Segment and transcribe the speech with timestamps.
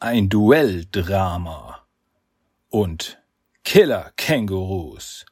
[0.00, 1.84] ein Duelldrama
[2.70, 3.18] und
[3.64, 5.26] Killer-Kängurus.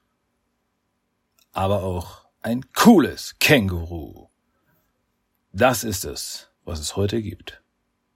[1.52, 4.28] Aber auch ein cooles Känguru.
[5.52, 7.62] Das ist es, was es heute gibt.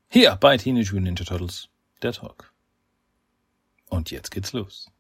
[0.08, 1.68] Hier bei Teenage Mutant Ninja Turtles,
[2.02, 2.52] der Talk.
[3.88, 4.90] Und jetzt geht's los.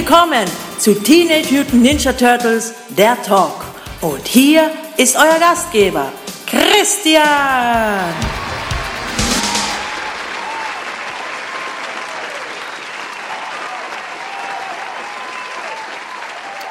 [0.00, 0.46] Willkommen
[0.78, 3.62] zu Teenage Mutant Ninja Turtles, der Talk.
[4.00, 6.10] Und hier ist euer Gastgeber,
[6.46, 8.14] Christian.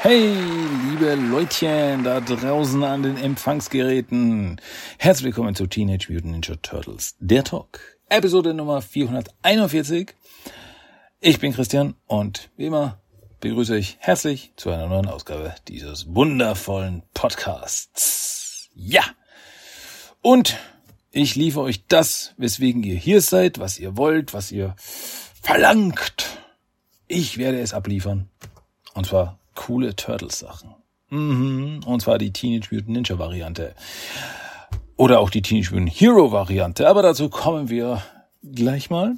[0.02, 0.33] Hey,
[0.89, 4.59] liebe Leutchen da draußen an den Empfangsgeräten.
[4.97, 7.80] Herzlich willkommen zu Teenage Mutant Ninja Turtles, der Talk.
[8.09, 10.16] Episode Nummer 441.
[11.19, 12.97] Ich bin Christian und wie immer
[13.39, 18.69] begrüße ich herzlich zu einer neuen Ausgabe dieses wundervollen Podcasts.
[18.73, 19.03] Ja!
[20.21, 20.57] Und
[21.11, 24.75] ich liefere euch das, weswegen ihr hier seid, was ihr wollt, was ihr
[25.41, 26.25] verlangt.
[27.07, 28.29] Ich werde es abliefern.
[28.93, 30.75] Und zwar coole Turtles-Sachen.
[31.09, 31.81] Mhm.
[31.85, 33.73] Und zwar die Teenage Mutant Ninja Variante.
[34.97, 36.87] Oder auch die Teenage Mutant Hero Variante.
[36.87, 38.03] Aber dazu kommen wir
[38.43, 39.15] gleich mal.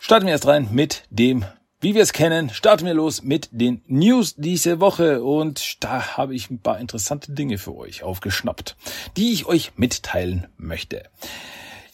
[0.00, 1.44] Starten wir erst rein mit dem,
[1.80, 6.34] wie wir es kennen, starten wir los mit den News diese Woche und da habe
[6.34, 8.76] ich ein paar interessante Dinge für euch aufgeschnappt,
[9.16, 11.04] die ich euch mitteilen möchte.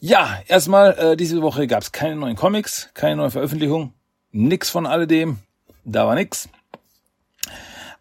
[0.01, 3.93] Ja, erstmal, äh, diese Woche gab es keine neuen Comics, keine neue Veröffentlichung,
[4.33, 5.39] nix von alledem,
[5.85, 6.49] da war nix.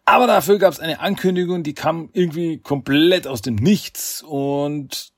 [0.04, 5.12] Aber dafür gab es eine Ankündigung, die kam irgendwie komplett aus dem Nichts und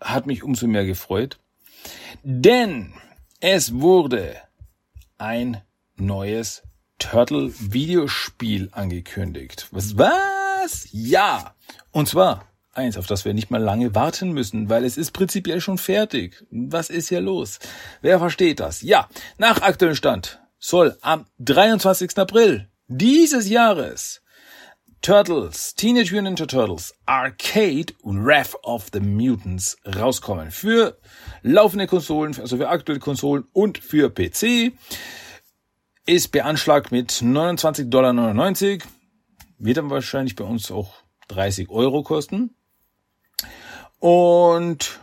[0.00, 1.38] hat mich umso mehr gefreut.
[2.22, 2.92] Denn
[3.40, 4.36] es wurde
[5.18, 5.62] ein
[6.00, 6.62] neues
[6.98, 9.68] Turtle-Videospiel angekündigt.
[9.70, 9.96] Was?
[9.98, 10.88] Was?
[10.92, 11.54] Ja!
[11.92, 12.46] Und zwar
[12.76, 16.44] eins, auf das wir nicht mal lange warten müssen, weil es ist prinzipiell schon fertig.
[16.50, 17.58] Was ist hier los?
[18.02, 18.82] Wer versteht das?
[18.82, 19.08] Ja,
[19.38, 22.16] nach aktuellem Stand soll am 23.
[22.18, 24.22] April dieses Jahres
[25.02, 30.50] Turtles, Teenage Mutant Ninja Turtles, Arcade und Wrath of the Mutants rauskommen.
[30.50, 30.98] Für
[31.42, 34.72] laufende Konsolen, also für aktuelle Konsolen und für PC.
[36.06, 38.14] Ist beanschlagt mit 29,99 Dollar.
[39.58, 40.94] Wird dann wahrscheinlich bei uns auch
[41.28, 42.54] 30 Euro kosten.
[43.98, 45.00] Und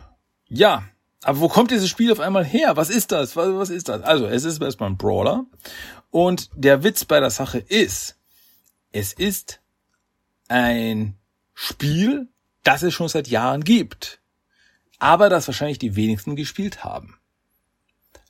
[0.48, 0.84] ja,
[1.22, 2.76] aber wo kommt dieses Spiel auf einmal her?
[2.76, 3.36] Was ist das?
[3.36, 4.02] Was, was ist das?
[4.02, 5.46] Also, es ist erstmal ein Brawler.
[6.10, 8.16] Und der Witz bei der Sache ist,
[8.92, 9.60] es ist
[10.48, 11.16] ein
[11.54, 12.28] Spiel,
[12.62, 14.20] das es schon seit Jahren gibt,
[14.98, 17.18] aber das wahrscheinlich die wenigsten gespielt haben.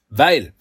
[0.08, 0.54] Weil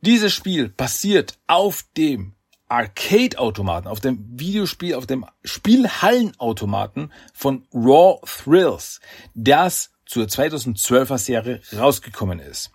[0.00, 2.34] dieses Spiel basiert auf dem
[2.68, 9.00] Arcade-Automaten, auf dem Videospiel, auf dem Spielhallenautomaten von Raw Thrills,
[9.34, 12.70] das zur 2012er Serie rausgekommen ist.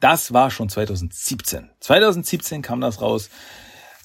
[0.00, 1.70] Das war schon 2017.
[1.80, 3.30] 2017 kam das raus.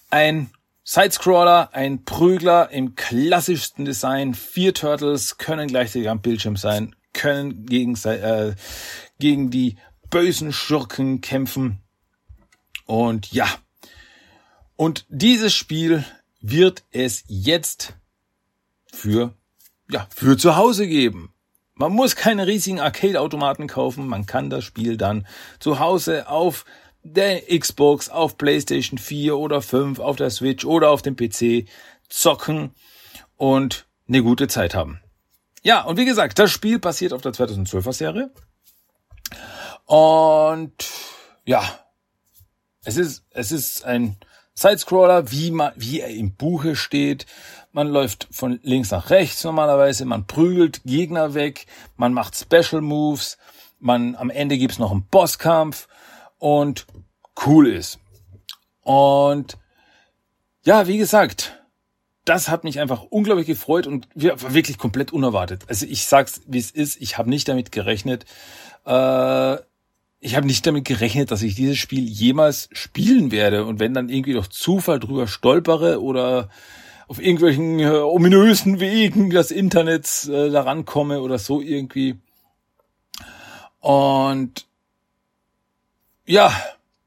[0.09, 0.51] Ein
[0.83, 4.33] Sidescroller, ein Prügler im klassischsten Design.
[4.33, 8.55] Vier Turtles können gleichzeitig am Bildschirm sein, können gegen, äh,
[9.19, 9.77] gegen die
[10.09, 11.81] bösen Schurken kämpfen.
[12.89, 13.47] Und ja.
[14.75, 16.03] Und dieses Spiel
[16.41, 17.93] wird es jetzt
[18.91, 19.35] für,
[19.91, 21.31] ja, für zu Hause geben.
[21.75, 24.07] Man muss keine riesigen Arcade-Automaten kaufen.
[24.07, 25.27] Man kann das Spiel dann
[25.59, 26.65] zu Hause auf
[27.03, 31.69] der Xbox, auf PlayStation 4 oder 5, auf der Switch oder auf dem PC
[32.09, 32.73] zocken
[33.37, 34.99] und eine gute Zeit haben.
[35.61, 38.31] Ja, und wie gesagt, das Spiel basiert auf der 2012er Serie.
[39.85, 40.73] Und
[41.45, 41.85] ja,
[42.83, 44.17] es ist, es ist ein
[44.53, 47.25] Sidescroller, wie man, wie er im Buche steht.
[47.71, 51.65] Man läuft von links nach rechts normalerweise, man prügelt Gegner weg,
[51.95, 53.37] man macht Special Moves,
[53.79, 55.87] man, am Ende gibt's noch einen Bosskampf
[56.37, 56.87] und
[57.45, 57.99] cool ist.
[58.81, 59.57] Und
[60.65, 61.63] ja, wie gesagt,
[62.25, 65.63] das hat mich einfach unglaublich gefreut und wirklich komplett unerwartet.
[65.67, 68.25] Also ich sag's, wie es ist, ich habe nicht damit gerechnet.
[68.85, 69.57] Äh,
[70.21, 73.65] ich habe nicht damit gerechnet, dass ich dieses Spiel jemals spielen werde.
[73.65, 76.49] Und wenn dann irgendwie durch Zufall drüber stolpere oder
[77.07, 82.19] auf irgendwelchen äh, ominösen Wegen des Internets äh, da rankomme oder so irgendwie.
[83.79, 84.67] Und
[86.25, 86.53] ja,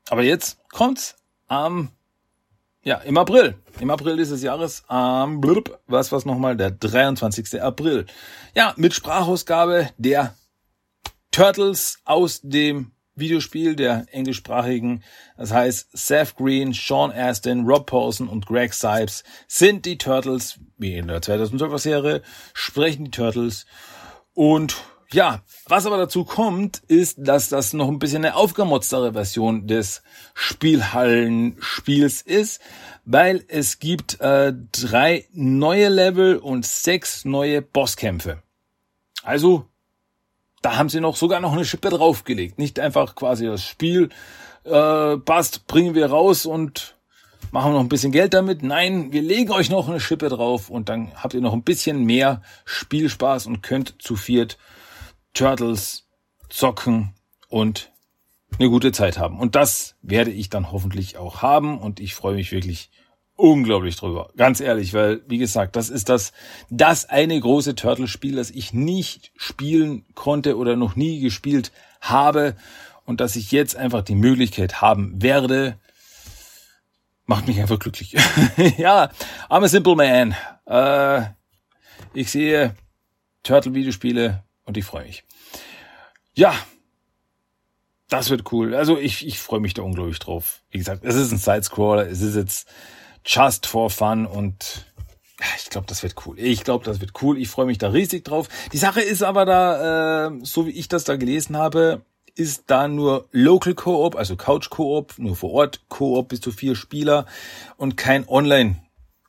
[0.09, 1.17] aber jetzt kommt's
[1.47, 1.91] am,
[2.83, 3.55] ja, im April.
[3.79, 7.63] Im April dieses Jahres, am, blub, was was nochmal, der 23.
[7.63, 8.07] April.
[8.55, 10.35] Ja, mit Sprachausgabe der
[11.31, 15.03] Turtles aus dem Videospiel der englischsprachigen.
[15.37, 20.95] Das heißt, Seth Green, Sean Astin, Rob Paulson und Greg Sipes sind die Turtles, wie
[20.95, 22.23] in der 2012er Serie,
[22.55, 23.67] sprechen die Turtles.
[24.35, 24.77] Und
[25.13, 30.03] ja, was aber dazu kommt, ist, dass das noch ein bisschen eine aufgemotztere Version des
[30.33, 32.63] Spielhallenspiels ist,
[33.05, 38.43] weil es gibt äh, drei neue Level und sechs neue Bosskämpfe.
[39.23, 39.67] Also
[40.63, 42.59] da haben sie noch sogar noch eine Schippe draufgelegt.
[42.59, 44.09] Nicht einfach quasi das Spiel
[44.65, 46.97] äh, passt, bringen wir raus und
[47.51, 48.63] machen noch ein bisschen Geld damit.
[48.63, 52.05] Nein, wir legen euch noch eine Schippe drauf und dann habt ihr noch ein bisschen
[52.05, 54.57] mehr Spielspaß und könnt zu viert
[55.35, 56.09] Turtles
[56.49, 57.15] zocken
[57.49, 57.91] und
[58.59, 59.39] eine gute Zeit haben.
[59.39, 62.91] Und das werde ich dann hoffentlich auch haben und ich freue mich wirklich
[63.43, 64.31] unglaublich drüber.
[64.37, 66.33] Ganz ehrlich, weil, wie gesagt, das ist das,
[66.71, 72.57] das eine große Turtle-Spiel, das ich nicht spielen konnte oder noch nie gespielt habe
[73.05, 75.77] und dass ich jetzt einfach die Möglichkeit haben werde,
[77.27, 78.13] macht mich einfach glücklich.
[78.79, 79.11] ja,
[79.51, 80.37] I'm a simple man.
[80.67, 81.27] Äh,
[82.15, 82.77] ich sehe
[83.43, 85.25] Turtle-Videospiele und ich freue mich.
[86.35, 86.55] Ja,
[88.09, 88.77] das wird cool.
[88.77, 90.63] Also ich, ich freue mich da unglaublich drauf.
[90.71, 92.69] Wie gesagt, es ist ein Sidescroller, es ist jetzt
[93.25, 94.87] just for fun und
[95.57, 96.39] ich glaube, das wird cool.
[96.39, 97.39] Ich glaube, das wird cool.
[97.39, 98.49] Ich freue mich da riesig drauf.
[98.73, 102.03] Die Sache ist aber da, äh, so wie ich das da gelesen habe,
[102.35, 106.77] ist da nur Local Co-op, also Couch Co-op, nur vor Ort Co-op bis zu vier
[106.77, 107.27] Spieler
[107.77, 108.83] und kein Online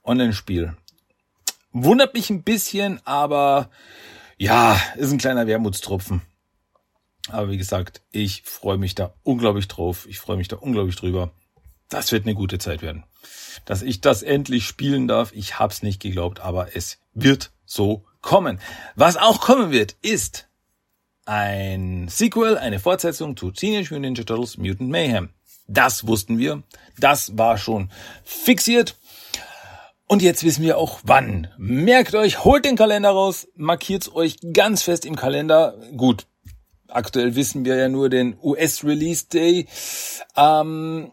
[0.04, 0.76] Online-Spiel.
[1.72, 3.70] Wundert mich ein bisschen, aber
[4.38, 6.22] ja, ist ein kleiner Wermutstropfen.
[7.30, 10.06] Aber wie gesagt, ich freue mich da unglaublich drauf.
[10.10, 11.32] Ich freue mich da unglaublich drüber.
[11.90, 13.06] Das wird eine gute Zeit werden
[13.66, 15.32] dass ich das endlich spielen darf.
[15.34, 18.60] Ich hab's nicht geglaubt, aber es wird so kommen.
[18.96, 20.48] Was auch kommen wird, ist
[21.26, 25.30] ein Sequel, eine Fortsetzung zu Teenage Mutant Ninja Turtles Mutant Mayhem.
[25.68, 26.64] Das wussten wir.
[27.00, 27.90] Das war schon
[28.24, 28.98] fixiert.
[30.08, 31.48] Und jetzt wissen wir auch wann.
[31.58, 35.76] Merkt euch, holt den Kalender raus, markiert's euch ganz fest im Kalender.
[35.96, 36.28] Gut,
[36.88, 39.68] aktuell wissen wir ja nur den US Release Day.
[40.36, 41.12] Ähm,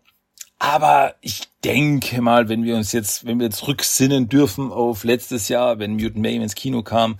[0.60, 5.48] aber ich denke mal, wenn wir uns jetzt, wenn wir jetzt rücksinnen dürfen auf letztes
[5.48, 7.18] Jahr, wenn Mutant Mayhem ins Kino kam,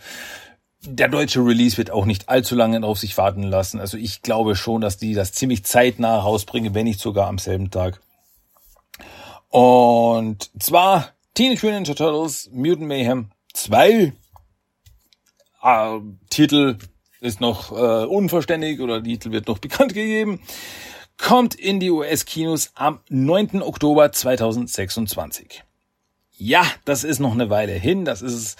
[0.83, 3.81] der deutsche Release wird auch nicht allzu lange auf sich warten lassen.
[3.81, 7.71] Also ich glaube schon, dass die das ziemlich zeitnah rausbringen, wenn nicht sogar am selben
[7.71, 8.03] Tag.
[9.49, 14.13] Und zwar Teenage Mutant Ninja Turtles Mutant Mayhem 2.
[15.63, 15.99] Äh,
[16.29, 16.77] Titel
[17.23, 20.41] ist noch äh, unverständlich oder Titel wird noch bekannt gegeben
[21.21, 23.63] kommt in die US-Kinos am 9.
[23.63, 25.63] Oktober 2026.
[26.37, 28.05] Ja, das ist noch eine Weile hin.
[28.05, 28.59] Das ist,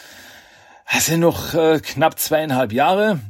[0.93, 3.21] das sind noch äh, knapp zweieinhalb Jahre.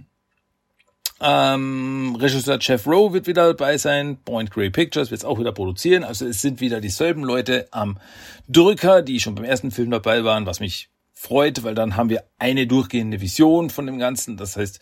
[1.20, 4.18] Ähm, Regisseur Jeff Rowe wird wieder dabei sein.
[4.24, 6.02] Point Grey Pictures wird es auch wieder produzieren.
[6.02, 7.98] Also es sind wieder dieselben Leute am
[8.48, 12.24] Drücker, die schon beim ersten Film dabei waren, was mich freut, weil dann haben wir
[12.38, 14.38] eine durchgehende Vision von dem Ganzen.
[14.38, 14.80] Das heißt,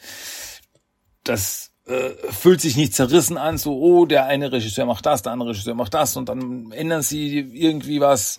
[1.25, 5.33] das äh, fühlt sich nicht zerrissen an, so, oh, der eine Regisseur macht das, der
[5.33, 8.37] andere Regisseur macht das und dann ändern sie irgendwie was,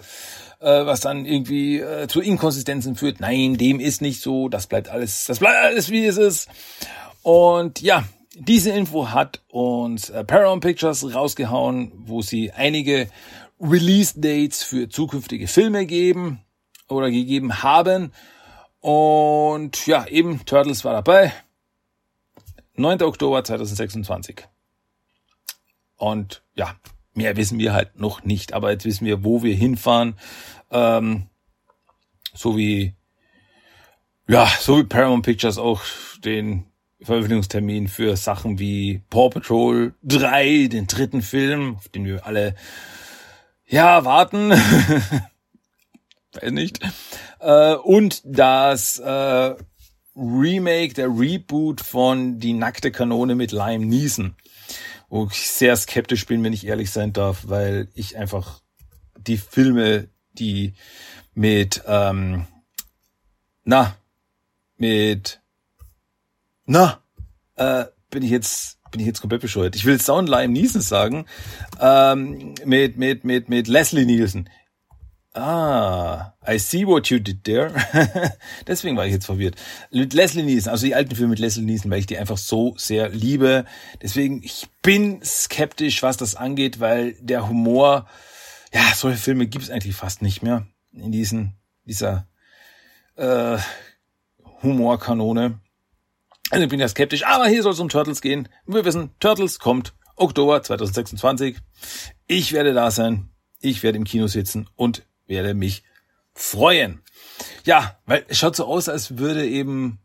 [0.60, 3.20] äh, was dann irgendwie äh, zu Inkonsistenzen führt.
[3.20, 6.50] Nein, dem ist nicht so, das bleibt alles, das bleibt alles wie es ist.
[7.24, 8.04] Und ja,
[8.36, 13.10] diese Info hat uns äh, Paramount Pictures rausgehauen, wo sie einige
[13.60, 16.42] Release-Dates für zukünftige Filme geben
[16.88, 18.14] oder gegeben haben.
[18.80, 21.34] Und ja, eben Turtles war dabei.
[22.80, 23.04] 9.
[23.04, 24.48] Oktober 2026.
[25.98, 26.76] Und ja,
[27.14, 30.16] mehr wissen wir halt noch nicht, aber jetzt wissen wir, wo wir hinfahren.
[30.72, 31.28] Ähm,
[32.34, 32.96] so wie
[34.30, 35.82] ja, so wie Paramount Pictures auch
[36.24, 36.66] den
[37.02, 42.54] Veröffentlichungstermin für Sachen wie Paw Patrol 3, den dritten Film, auf den wir alle
[43.66, 44.52] ja warten.
[46.34, 46.80] Weiß nicht.
[47.40, 49.56] Äh, und das äh,
[50.20, 54.36] Remake, der Reboot von Die nackte Kanone mit Lime Neeson.
[55.08, 58.62] Wo ich sehr skeptisch bin, wenn ich ehrlich sein darf, weil ich einfach
[59.18, 60.74] die Filme, die
[61.34, 62.46] mit, ähm,
[63.64, 63.96] na,
[64.78, 65.42] mit,
[66.66, 67.02] na,
[67.56, 69.76] äh, bin ich jetzt bin ich jetzt komplett bescheuert.
[69.76, 71.26] Ich will Sound Lime Neeson sagen,
[71.80, 74.50] ähm, mit, mit, mit, mit Leslie Nielsen.
[75.34, 77.72] Ah, I see what you did there.
[78.68, 79.56] Deswegen war ich jetzt verwirrt.
[79.92, 82.74] Mit Leslie Nielsen, also die alten Filme mit Leslie Nielsen, weil ich die einfach so
[82.78, 83.66] sehr liebe.
[84.02, 88.08] Deswegen, ich bin skeptisch, was das angeht, weil der Humor,
[88.74, 91.56] ja, solche Filme gibt's eigentlich fast nicht mehr in diesen,
[91.86, 92.28] dieser
[93.16, 93.60] äh,
[94.64, 95.60] Humorkanone.
[96.50, 98.50] Also ich bin ja skeptisch, aber hier soll es um Turtles gehen.
[98.66, 101.58] Wir wissen, Turtles kommt Oktober 2026.
[102.26, 103.30] Ich werde da sein.
[103.62, 105.84] Ich werde im Kino sitzen und werde mich
[106.34, 107.02] freuen.
[107.66, 110.00] Ja, weil es schaut so aus, als würde eben,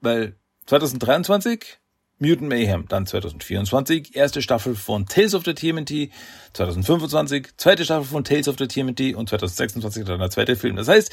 [0.00, 0.36] weil
[0.66, 1.78] 2023
[2.18, 6.10] Mutant Mayhem, dann 2024 erste Staffel von Tales of the TMNT,
[6.52, 10.76] 2025 zweite Staffel von Tales of the TMNT und 2026 dann der zweite Film.
[10.76, 11.10] Das heißt,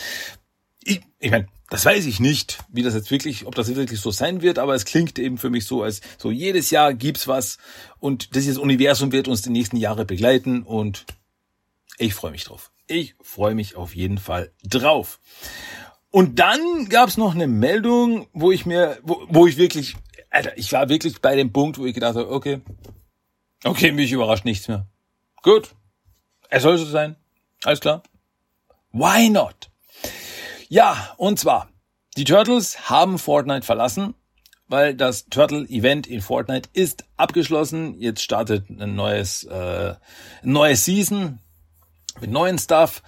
[0.84, 4.12] ich, ich meine, das weiß ich nicht, wie das jetzt wirklich, ob das wirklich so
[4.12, 7.58] sein wird, aber es klingt eben für mich so, als so jedes Jahr gibt's was
[8.00, 11.06] und dieses Universum wird uns die nächsten Jahre begleiten und
[11.98, 12.72] ich freue mich drauf.
[12.88, 15.20] Ich freue mich auf jeden Fall drauf.
[16.10, 19.96] Und dann gab's noch eine Meldung, wo ich mir, wo, wo ich wirklich,
[20.30, 22.62] Alter, ich war wirklich bei dem Punkt, wo ich gedacht habe, okay,
[23.66, 24.88] okay, mich überrascht nichts mehr.
[25.44, 25.76] Gut,
[26.50, 27.18] es soll so sein,
[27.64, 28.04] alles klar.
[28.94, 29.70] Why not?
[30.70, 31.70] Ja, und zwar,
[32.16, 34.16] die Turtles haben Fortnite verlassen,
[34.68, 38.00] weil das Turtle-Event in Fortnite ist abgeschlossen.
[38.00, 39.96] Jetzt startet ein neues, äh,
[40.42, 41.40] neues Season
[42.22, 43.04] mit neuen Stuff.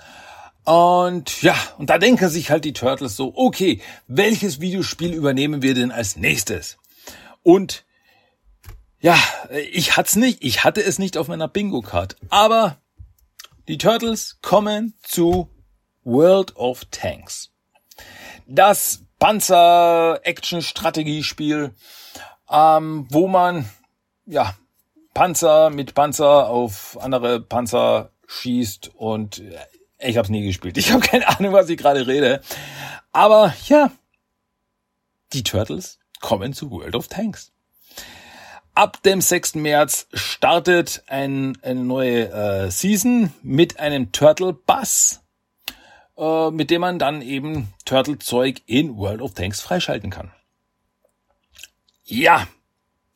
[0.66, 5.74] Und ja, und da denken sich halt die Turtles so, okay, welches Videospiel übernehmen wir
[5.74, 6.78] denn als nächstes?
[7.44, 7.86] Und
[9.00, 9.18] ja,
[9.72, 12.78] ich hat's nicht, ich hatte es nicht auf meiner Bingo-Card, aber
[13.68, 15.50] die Turtles kommen zu
[16.04, 17.52] World of Tanks.
[18.46, 21.74] Das Panzer-Action-Strategiespiel,
[22.50, 23.70] ähm, wo man
[24.26, 24.56] ja
[25.14, 29.42] Panzer mit Panzer auf andere Panzer schießt und
[29.98, 30.78] ich habe es nie gespielt.
[30.78, 32.42] Ich habe keine Ahnung, was ich gerade rede.
[33.12, 33.92] Aber ja,
[35.34, 37.52] die Turtles kommen zu World of Tanks.
[38.76, 39.56] Ab dem 6.
[39.56, 45.22] März startet ein, eine neue äh, Season mit einem Turtle Bus,
[46.18, 50.32] äh, mit dem man dann eben Turtle-Zeug in World of Tanks freischalten kann.
[52.06, 52.48] Ja,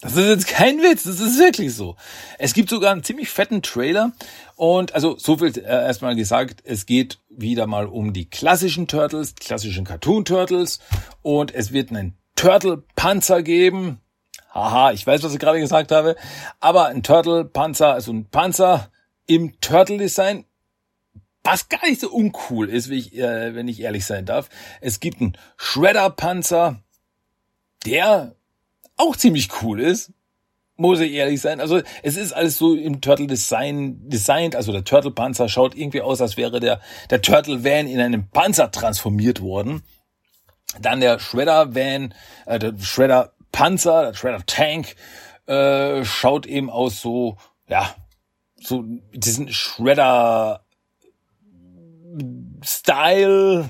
[0.04, 1.96] das ist jetzt kein Witz, das ist wirklich so.
[2.38, 4.12] Es gibt sogar einen ziemlich fetten Trailer
[4.56, 9.36] und also so viel äh, erstmal gesagt, es geht wieder mal um die klassischen Turtles,
[9.36, 10.80] klassischen Cartoon Turtles
[11.22, 14.00] und es wird einen Turtle Panzer geben.
[14.54, 16.16] Haha, ich weiß, was ich gerade gesagt habe,
[16.60, 18.92] aber ein Turtle Panzer, also ein Panzer
[19.26, 20.46] im Turtle Design,
[21.44, 24.50] was gar nicht so uncool ist, wie ich, äh, wenn ich ehrlich sein darf.
[24.80, 26.82] Es gibt einen Shredder Panzer,
[27.86, 28.36] der
[28.96, 30.14] auch ziemlich cool ist.
[30.76, 31.62] Muss ich ehrlich sein.
[31.62, 34.56] Also es ist alles so im Turtle Design designt.
[34.56, 38.30] Also der Turtle Panzer schaut irgendwie aus, als wäre der, der Turtle Van in einen
[38.30, 39.84] Panzer transformiert worden.
[40.82, 42.16] Dann der Shredder Van,
[42.48, 44.96] äh, der Shredder Panzer, der Shredder Tank,
[45.46, 47.38] äh, schaut eben aus so,
[47.68, 47.94] ja,
[48.60, 50.66] so diesen Shredder
[52.64, 53.70] Style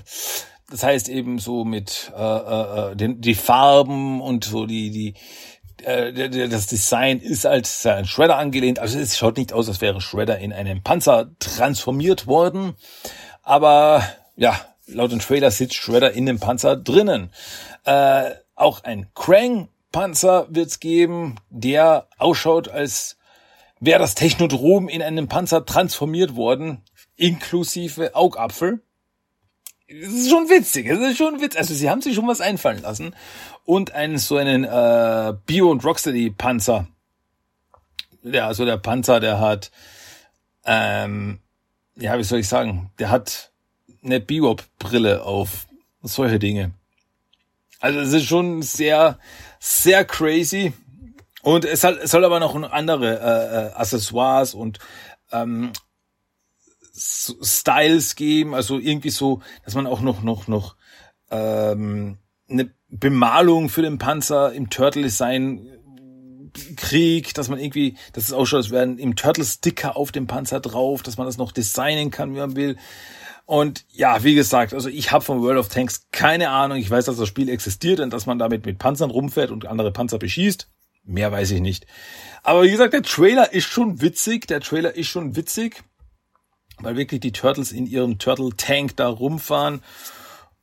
[0.74, 5.13] das heißt eben so mit äh, äh, äh, den, die Farben und so die die
[5.86, 8.80] äh, das Design ist als ein Shredder angelehnt.
[8.80, 12.75] Also es schaut nicht aus, als wäre Shredder in einen Panzer transformiert worden.
[13.42, 14.04] Aber
[14.36, 17.32] ja, laut dem Trailer sitzt Shredder in dem Panzer drinnen.
[17.86, 23.18] Äh, auch ein Krang-Panzer wird's geben, der ausschaut, als
[23.80, 26.84] wäre das Technodrom in einen Panzer transformiert worden,
[27.16, 28.82] inklusive Augapfel
[29.88, 31.60] es ist schon witzig, es ist schon witzig.
[31.60, 33.16] Also sie haben sich schon was einfallen lassen.
[33.66, 36.88] Und einen so einen äh, Bio- und Rocksteady-Panzer.
[38.24, 39.72] Ja, also der Panzer, der hat,
[40.66, 41.40] ähm,
[41.96, 43.52] ja, wie soll ich sagen, der hat
[44.04, 45.68] eine Biop-Brille auf.
[46.06, 46.72] Solche Dinge.
[47.80, 49.18] Also es ist schon sehr,
[49.60, 50.74] sehr crazy.
[51.44, 54.80] Und es, soll, es soll aber noch andere äh, äh Accessoires und
[55.32, 55.72] ähm,
[56.95, 60.75] Styles geben, also irgendwie so, dass man auch noch noch noch
[61.31, 62.19] ähm,
[62.50, 65.67] eine Bemalung für den Panzer im Turtle Design
[66.75, 70.59] kriegt, dass man irgendwie, dass es ausschaut, als wären im Turtle Sticker auf dem Panzer
[70.59, 72.77] drauf, dass man das noch designen kann, wie man will.
[73.45, 76.77] Und ja, wie gesagt, also ich habe von World of Tanks keine Ahnung.
[76.77, 79.91] Ich weiß, dass das Spiel existiert und dass man damit mit Panzern rumfährt und andere
[79.91, 80.69] Panzer beschießt.
[81.05, 81.88] Mehr weiß ich nicht.
[82.43, 84.47] Aber wie gesagt, der Trailer ist schon witzig.
[84.47, 85.83] Der Trailer ist schon witzig
[86.80, 89.82] weil wirklich die Turtles in ihrem Turtle Tank da rumfahren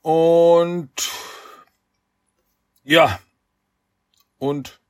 [0.03, 0.91] und
[2.85, 3.19] ja
[4.39, 4.81] und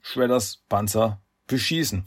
[0.00, 2.04] Shredders Panzer beschießen.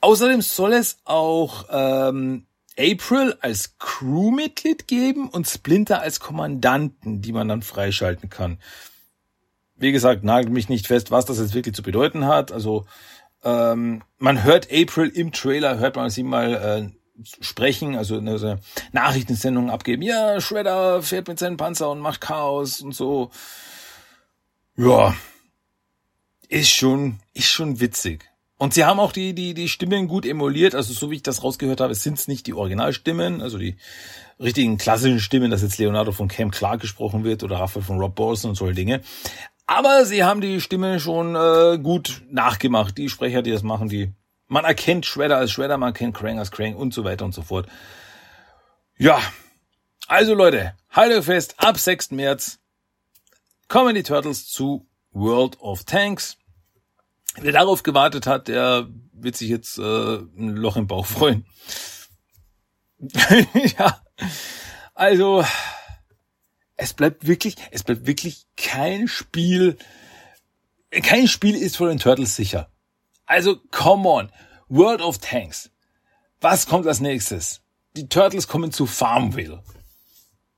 [0.00, 2.46] Außerdem soll es auch ähm,
[2.78, 8.58] April als Crewmitglied geben und Splinter als Kommandanten, die man dann freischalten kann.
[9.76, 12.52] Wie gesagt, nagelt mich nicht fest, was das jetzt wirklich zu bedeuten hat.
[12.52, 12.86] Also
[13.42, 16.99] ähm, man hört April im Trailer, hört man sie mal äh,
[17.40, 18.60] sprechen, also eine
[18.92, 20.02] Nachrichtensendung abgeben.
[20.02, 23.30] Ja, Shredder fährt mit seinem Panzer und macht Chaos und so.
[24.76, 25.14] Ja,
[26.48, 28.30] ist schon, ist schon witzig.
[28.58, 30.74] Und sie haben auch die, die, die Stimmen gut emuliert.
[30.74, 33.76] Also so wie ich das rausgehört habe, sind es nicht die Originalstimmen, also die
[34.38, 38.14] richtigen klassischen Stimmen, dass jetzt Leonardo von Cam Clark gesprochen wird oder Raphael von Rob
[38.14, 39.00] Borson und solche Dinge.
[39.66, 42.98] Aber sie haben die Stimme schon äh, gut nachgemacht.
[42.98, 44.12] Die Sprecher, die das machen, die
[44.50, 47.42] man erkennt Shredder als Shredder, man kennt Krang als Krang und so weiter und so
[47.42, 47.68] fort.
[48.98, 49.22] Ja,
[50.08, 52.10] also Leute, haltet fest, ab 6.
[52.10, 52.58] März
[53.68, 56.36] kommen die Turtles zu World of Tanks.
[57.36, 61.46] Wer darauf gewartet hat, der wird sich jetzt äh, ein Loch im Bauch freuen.
[63.78, 64.02] ja,
[64.94, 65.44] also
[66.76, 69.78] es bleibt wirklich, es bleibt wirklich kein Spiel,
[70.90, 72.68] kein Spiel ist vor den Turtles sicher.
[73.30, 74.32] Also, come on.
[74.68, 75.70] World of Tanks.
[76.40, 77.60] Was kommt als nächstes?
[77.94, 79.62] Die Turtles kommen zu Farmville.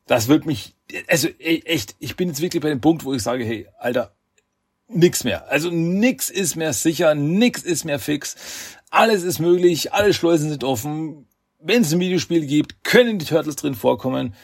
[0.06, 0.74] Das wird mich,
[1.06, 4.16] also e, echt, ich bin jetzt wirklich bei dem Punkt, wo ich sage, hey, Alter,
[4.88, 5.50] nix mehr.
[5.50, 8.36] Also nix ist mehr sicher, nix ist mehr fix.
[8.88, 11.28] Alles ist möglich, alle Schleusen sind offen.
[11.58, 14.34] Wenn es ein Videospiel gibt, können die Turtles drin vorkommen.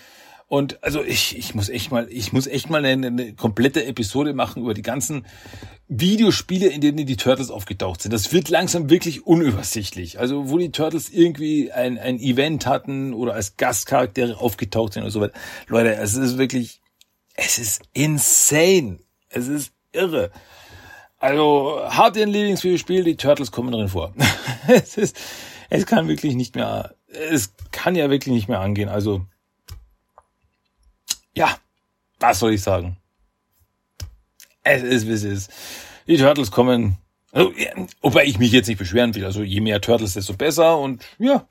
[0.49, 4.33] Und also ich, ich muss echt mal, ich muss echt mal eine, eine komplette Episode
[4.33, 5.27] machen über die ganzen
[5.89, 8.13] Videospiele, in denen die Turtles aufgetaucht sind.
[8.13, 10.19] Das wird langsam wirklich unübersichtlich.
[10.19, 15.11] Also wo die Turtles irgendwie ein, ein Event hatten oder als Gastcharaktere aufgetaucht sind und
[15.11, 15.35] so weiter.
[15.67, 16.81] Leute, es ist wirklich,
[17.35, 19.01] es ist insane.
[19.29, 20.31] Es ist irre.
[21.19, 24.15] Also habt ihr ein Lieblingsvideospiel, die Turtles kommen drin vor.
[24.69, 25.15] es ist,
[25.69, 28.89] es kann wirklich nicht mehr, es kann ja wirklich nicht mehr angehen.
[28.89, 29.27] Also
[31.39, 31.57] ja,
[32.19, 32.97] was soll ich sagen?
[34.63, 35.51] Es ist, wie es ist.
[36.07, 36.99] Die Turtles kommen,
[37.33, 37.53] also,
[38.03, 39.25] wobei ich mich jetzt nicht beschweren will.
[39.25, 40.79] Also je mehr Turtles, desto besser.
[40.79, 41.47] Und ja,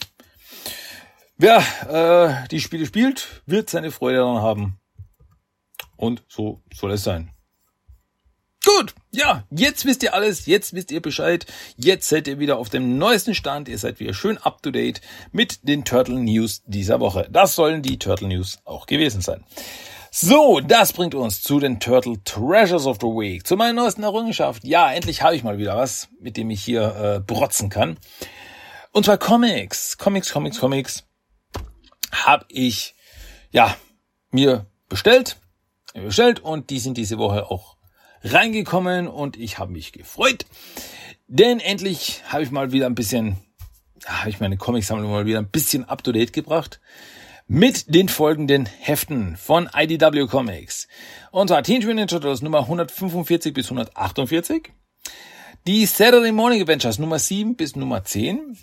[1.37, 4.79] wer äh, die Spiele spielt, wird seine Freude daran haben.
[5.95, 7.31] Und so soll es sein.
[8.67, 11.45] Gut, ja, jetzt wisst ihr alles, jetzt wisst ihr Bescheid,
[11.77, 14.99] jetzt seid ihr wieder auf dem neuesten Stand, ihr seid wieder schön up to date
[15.31, 17.29] mit den Turtle News dieser Woche.
[17.31, 19.45] Das sollen die Turtle News auch gewesen sein.
[20.11, 24.65] So, das bringt uns zu den Turtle Treasures of the Week, zu meiner neuesten Errungenschaft.
[24.65, 27.97] Ja, endlich habe ich mal wieder was, mit dem ich hier äh, brotzen kann.
[28.91, 31.03] Und zwar Comics, Comics, Comics, Comics
[32.11, 32.95] habe ich
[33.49, 33.77] ja
[34.29, 35.37] mir bestellt,
[35.93, 37.76] bestellt und die sind diese Woche auch
[38.33, 40.45] reingekommen und ich habe mich gefreut,
[41.27, 43.37] denn endlich habe ich mal wieder ein bisschen,
[44.05, 46.79] habe ich meine Comicsammlung mal wieder ein bisschen up to date gebracht
[47.47, 50.87] mit den folgenden Heften von IDW Comics.
[51.31, 54.71] Und zwar Teenage Mutant Ninja Turtles Nummer 145 bis 148,
[55.65, 58.57] die Saturday Morning Adventures Nummer 7 bis Nummer 10,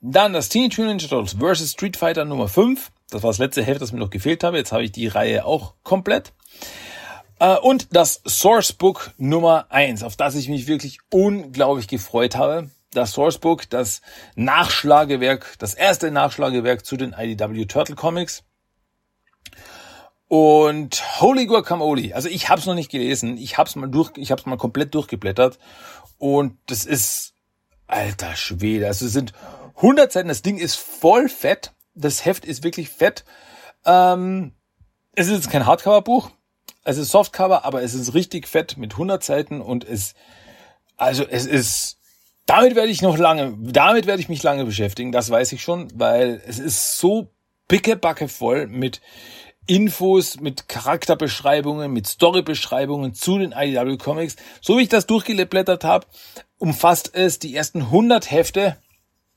[0.00, 1.72] dann das Teenage Mutant Ninja Turtles vs.
[1.72, 4.72] Street Fighter Nummer 5, das war das letzte Heft, das mir noch gefehlt habe, jetzt
[4.72, 6.32] habe ich die Reihe auch komplett.
[7.38, 12.70] Äh, und das Sourcebook Nummer eins, auf das ich mich wirklich unglaublich gefreut habe.
[12.92, 14.02] Das Sourcebook, das
[14.36, 18.44] Nachschlagewerk, das erste Nachschlagewerk zu den IDW Turtle Comics.
[20.28, 24.12] Und Holy Guacamole, also ich habe es noch nicht gelesen, ich habe es mal durch,
[24.16, 25.58] ich habe es mal komplett durchgeblättert
[26.18, 27.34] und das ist
[27.86, 29.32] alter Schwede, also es sind
[29.76, 33.24] 100 Seiten, das Ding ist voll fett, das Heft ist wirklich fett.
[33.84, 34.54] Ähm,
[35.14, 36.30] es ist kein Hardcover-Buch,
[36.84, 40.14] es ist Softcover, aber es ist richtig fett mit 100 Seiten und es,
[40.96, 41.98] also es ist,
[42.46, 45.88] damit werde ich noch lange, damit werde ich mich lange beschäftigen, das weiß ich schon,
[45.94, 47.30] weil es ist so
[47.68, 49.00] pickebacke voll mit
[49.66, 54.36] Infos, mit Charakterbeschreibungen, mit Storybeschreibungen zu den IDW Comics.
[54.60, 56.06] So wie ich das durchgeblättert habe,
[56.58, 58.76] umfasst es die ersten 100 Hefte,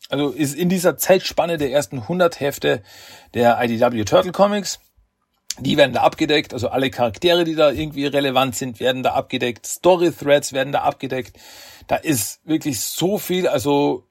[0.09, 2.83] also ist in dieser Zeitspanne der ersten 100 Hefte
[3.33, 4.79] der IDW Turtle Comics.
[5.59, 9.65] Die werden da abgedeckt, also alle Charaktere, die da irgendwie relevant sind, werden da abgedeckt.
[9.65, 11.37] Story Threads werden da abgedeckt.
[11.87, 14.03] Da ist wirklich so viel, also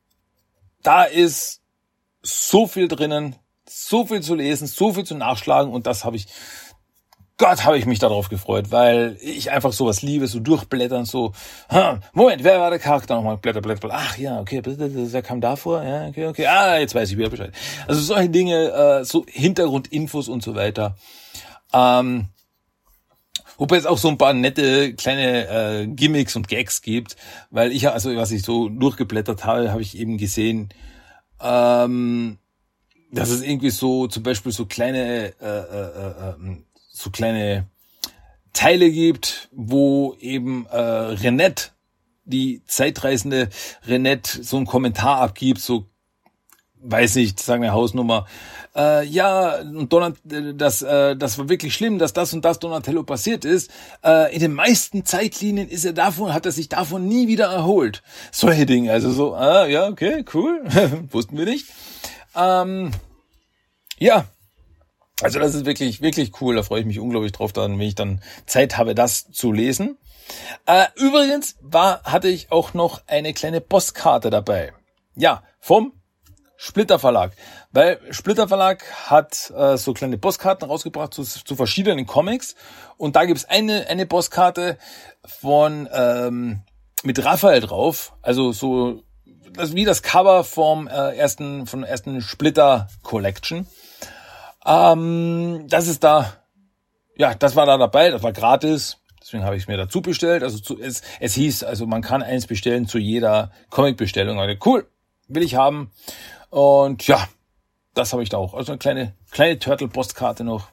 [0.83, 1.61] da ist
[2.23, 3.37] so viel drinnen,
[3.69, 6.27] so viel zu lesen, so viel zu nachschlagen und das habe ich,
[7.39, 11.33] Gott, habe ich mich darauf gefreut, weil ich einfach sowas liebe, so durchblättern, so,
[12.15, 13.37] Moment, wer war der Charakter nochmal?
[13.37, 13.99] Blätter, Blätter, Blätter.
[13.99, 17.29] Ach ja, okay, der kam da vor, ja, okay, okay, ah, jetzt weiß ich wieder
[17.29, 17.53] Bescheid.
[17.87, 20.97] Also solche Dinge, äh, so Hintergrundinfos und so weiter.
[21.77, 22.29] Ähm,
[23.59, 27.17] Wobei es auch so ein paar nette kleine äh, Gimmicks und Gags gibt,
[27.51, 30.69] weil ich, also was ich so durchgeblättert habe, habe ich eben gesehen,
[31.41, 32.39] ähm,
[33.11, 37.67] dass es irgendwie so zum Beispiel so kleine, äh, äh, äh, ähm, so kleine
[38.53, 41.71] Teile gibt, wo eben äh, Renette,
[42.25, 43.49] die zeitreisende
[43.87, 45.87] Renette, so einen Kommentar abgibt, so
[46.83, 48.27] weiß nicht, sagen wir Hausnummer,
[48.75, 53.03] äh, ja, und Donat, das, äh, das war wirklich schlimm, dass das und das Donatello
[53.03, 53.71] passiert ist.
[54.05, 58.03] Äh, in den meisten Zeitlinien ist er davon, hat er sich davon nie wieder erholt.
[58.31, 60.63] Solche Dinge, also so, ah, ja, okay, cool,
[61.11, 61.67] wussten wir nicht.
[62.35, 62.91] Ähm,
[63.99, 64.27] ja,
[65.23, 66.57] also das ist wirklich, wirklich cool.
[66.57, 69.97] Da freue ich mich unglaublich drauf, dann, wenn ich dann Zeit habe, das zu lesen.
[70.67, 74.73] Äh, übrigens war, hatte ich auch noch eine kleine Postkarte dabei.
[75.15, 75.93] Ja, vom
[76.57, 77.33] Splitter Verlag.
[77.73, 82.55] Weil Splitter Verlag hat äh, so kleine Postkarten rausgebracht zu, zu verschiedenen Comics.
[82.97, 84.79] Und da gibt's eine, eine Postkarte
[85.25, 86.63] von ähm,
[87.03, 88.15] mit Raphael drauf.
[88.23, 89.03] Also so
[89.53, 93.67] das, wie das Cover vom äh, ersten, von ersten Splitter Collection.
[94.65, 96.33] Ähm, das ist da,
[97.17, 98.99] ja, das war da dabei, das war gratis.
[99.21, 100.43] Deswegen habe ich es mir dazu bestellt.
[100.43, 104.39] Also zu, es, es hieß, also man kann eins bestellen zu jeder Comic-Bestellung.
[104.39, 104.89] Also cool,
[105.29, 105.91] will ich haben.
[106.57, 107.29] Und ja,
[107.93, 108.55] das habe ich da auch.
[108.55, 110.71] Also eine kleine, kleine Turtle-Postkarte noch.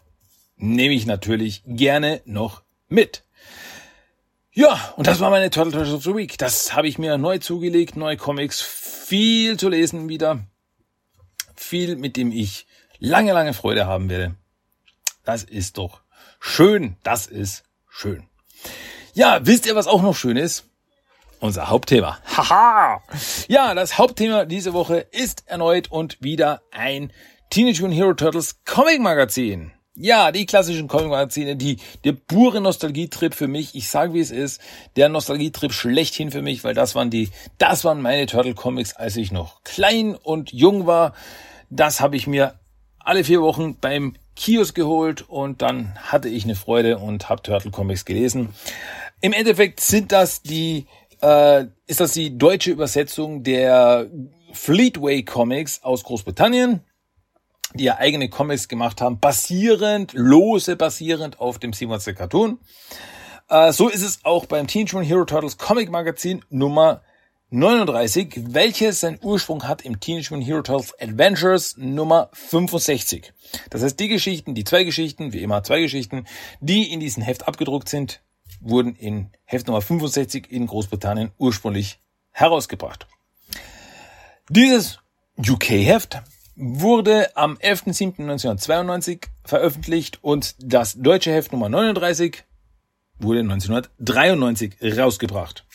[0.55, 3.25] Nehme ich natürlich gerne noch mit.
[4.53, 6.37] Ja, und das war meine Turtle Treasures of the Week.
[6.37, 10.45] Das habe ich mir neu zugelegt, neue Comics, viel zu lesen wieder.
[11.53, 12.65] Viel, mit dem ich
[12.99, 14.35] lange, lange Freude haben werde.
[15.25, 15.99] Das ist doch
[16.39, 16.95] schön.
[17.03, 18.23] Das ist schön.
[19.15, 20.63] Ja, wisst ihr, was auch noch schön ist?
[21.43, 22.17] Unser Hauptthema.
[22.37, 23.03] Haha!
[23.47, 27.11] Ja, das Hauptthema diese Woche ist erneut und wieder ein
[27.49, 29.73] Teenage Mutant Hero Turtles Comic Magazin.
[29.95, 33.75] Ja, die klassischen Comic-Magazine, die, der pure Nostalgietrip für mich.
[33.75, 34.59] Ich sage, wie es ist.
[34.95, 37.29] Der Nostalgietrip schlechthin für mich, weil das waren die,
[37.59, 41.13] das waren meine Turtle Comics, als ich noch klein und jung war.
[41.69, 42.55] Das habe ich mir
[42.97, 47.69] alle vier Wochen beim Kiosk geholt und dann hatte ich eine Freude und habe Turtle
[47.69, 48.55] Comics gelesen.
[49.21, 50.87] Im Endeffekt sind das die
[51.23, 54.09] äh, ist das die deutsche Übersetzung der
[54.51, 56.81] Fleetway Comics aus Großbritannien,
[57.73, 62.59] die ja eigene Comics gemacht haben, basierend, lose basierend auf dem 27 Cartoon.
[63.49, 67.01] Äh, so ist es auch beim Teenage Mutant Hero Turtles Comic Magazin Nummer
[67.51, 73.31] 39, welches seinen Ursprung hat im Teenage Mutant Hero Turtles Adventures Nummer 65.
[73.69, 76.25] Das heißt, die Geschichten, die zwei Geschichten, wie immer zwei Geschichten,
[76.59, 78.21] die in diesem Heft abgedruckt sind,
[78.63, 81.99] wurden in Heft Nummer 65 in Großbritannien ursprünglich
[82.31, 83.07] herausgebracht.
[84.49, 84.99] Dieses
[85.37, 86.21] UK-Heft
[86.55, 92.43] wurde am 11.07.1992 veröffentlicht und das deutsche Heft Nummer 39
[93.19, 95.65] wurde 1993 rausgebracht.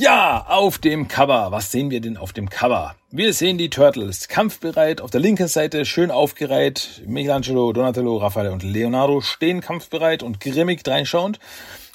[0.00, 1.52] Ja, auf dem Cover.
[1.52, 2.96] Was sehen wir denn auf dem Cover?
[3.10, 5.02] Wir sehen die Turtles kampfbereit.
[5.02, 7.02] Auf der linken Seite schön aufgereiht.
[7.04, 11.38] Michelangelo, Donatello, Raphael und Leonardo stehen kampfbereit und grimmig dreinschauend.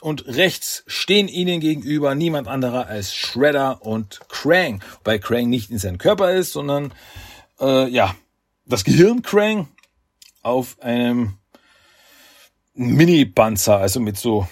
[0.02, 4.84] Und rechts stehen ihnen gegenüber niemand anderer als Shredder und Krang.
[5.00, 6.94] Wobei Krang nicht in seinem Körper ist, sondern
[7.60, 8.16] äh, ja,
[8.68, 9.68] das Gehirn Krang
[10.44, 11.40] auf einem
[12.76, 14.48] Mini-Panzer, also mit so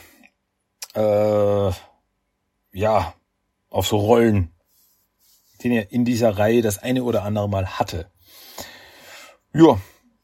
[0.96, 1.72] äh,
[2.72, 3.14] ja,
[3.74, 4.52] auf so Rollen,
[5.64, 8.08] den er in dieser Reihe das eine oder andere Mal hatte.
[9.54, 9.80] Ja,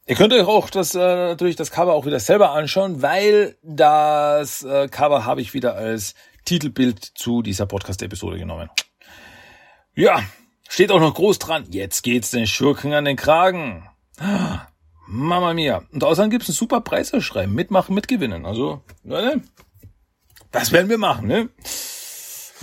[0.06, 4.62] ihr könnt euch auch das äh, natürlich das Cover auch wieder selber anschauen, weil das
[4.62, 8.70] äh, Cover habe ich wieder als Titelbild zu dieser Podcast-Episode genommen.
[9.94, 10.22] Ja,
[10.68, 11.66] steht auch noch groß dran.
[11.70, 13.88] Jetzt geht's den Schurken an den Kragen.
[15.06, 15.82] Mama mia.
[15.92, 17.52] Und außerdem gibt's ein super Preiserschreiben.
[17.52, 18.46] Mitmachen, mitgewinnen.
[18.46, 19.42] Also, Leute,
[20.52, 21.48] das werden wir machen, ne?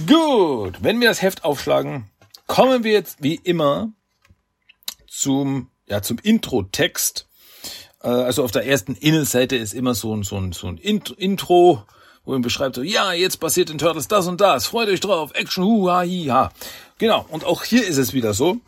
[0.05, 2.05] Gut, wenn wir das Heft aufschlagen,
[2.45, 3.91] kommen wir jetzt wie immer
[5.07, 7.27] zum, ja, zum Intro-Text.
[8.03, 11.83] Äh, also auf der ersten Innenseite ist immer so ein, so ein, so ein Intro,
[12.25, 15.31] wo man beschreibt so, ja, jetzt passiert in Turtles das und das, freut euch drauf,
[15.33, 16.51] Action, hu, ha, hi, ha.
[16.99, 18.59] Genau, und auch hier ist es wieder so.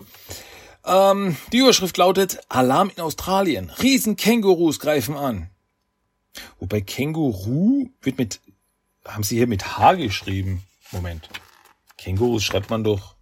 [0.84, 3.70] Ähm, die Überschrift lautet Alarm in Australien.
[3.70, 5.52] Riesen Kängurus greifen an.
[6.60, 8.40] Wobei Känguru wird mit,
[9.06, 10.64] haben sie hier mit H geschrieben.
[10.92, 11.30] Moment.
[11.98, 13.16] Kängurus schreibt man doch.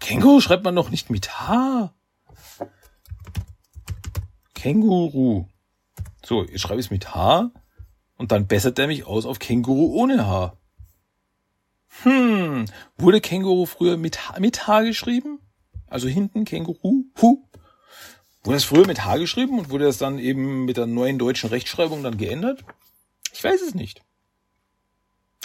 [0.00, 1.94] Känguru schreibt man doch nicht mit H.
[4.54, 5.46] Känguru.
[6.24, 7.50] So, jetzt schreibe ich es mit H
[8.16, 10.56] und dann bessert er mich aus auf Känguru ohne H.
[12.02, 15.40] Hm, wurde Känguru früher mit H, mit H geschrieben?
[15.86, 17.48] Also hinten Känguru, Hu.
[18.44, 21.50] Wurde das früher mit H geschrieben und wurde das dann eben mit der neuen deutschen
[21.50, 22.64] Rechtschreibung dann geändert?
[23.32, 24.02] Ich weiß es nicht.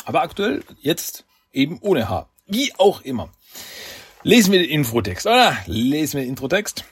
[0.06, 2.28] Aber aktuell jetzt eben ohne H.
[2.48, 3.30] Wie auch immer.
[4.24, 5.58] Lesen wir den Infotext, oder?
[5.66, 6.86] Lesen wir den Introtext.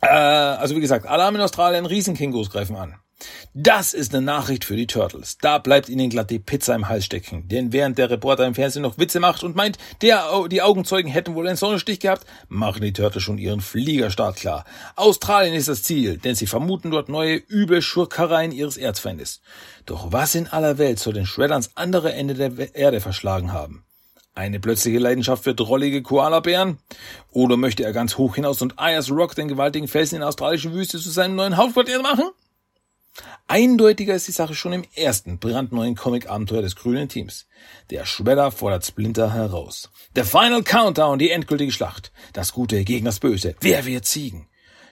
[0.00, 2.96] Äh, also wie gesagt, Alarm in Australien, Riesenkängurus greifen an.
[3.54, 5.38] Das ist eine Nachricht für die Turtles.
[5.38, 7.48] Da bleibt ihnen glatt die Pizza im Hals stecken.
[7.48, 11.34] Denn während der Reporter im Fernsehen noch Witze macht und meint, der, die Augenzeugen hätten
[11.34, 14.64] wohl einen Sonnenstich gehabt, machen die Turtles schon ihren Fliegerstart klar.
[14.96, 19.40] Australien ist das Ziel, denn sie vermuten dort neue üble Schurkereien ihres Erzfeindes.
[19.86, 23.84] Doch was in aller Welt soll den Shredder ans andere Ende der Erde verschlagen haben?
[24.36, 26.78] Eine plötzliche Leidenschaft für drollige Koalabären?
[27.30, 30.72] Oder möchte er ganz hoch hinaus und Ayers Rock, den gewaltigen Felsen in der australischen
[30.72, 32.30] Wüste, zu seinem neuen Hauptquartier machen?
[33.46, 37.46] Eindeutiger ist die Sache schon im ersten brandneuen Comic-Abenteuer des grünen Teams.
[37.90, 39.90] Der Shredder fordert Splinter heraus.
[40.16, 42.10] Der Final Countdown, die endgültige Schlacht.
[42.32, 43.54] Das Gute gegen das Böse.
[43.60, 44.48] Wer wird siegen?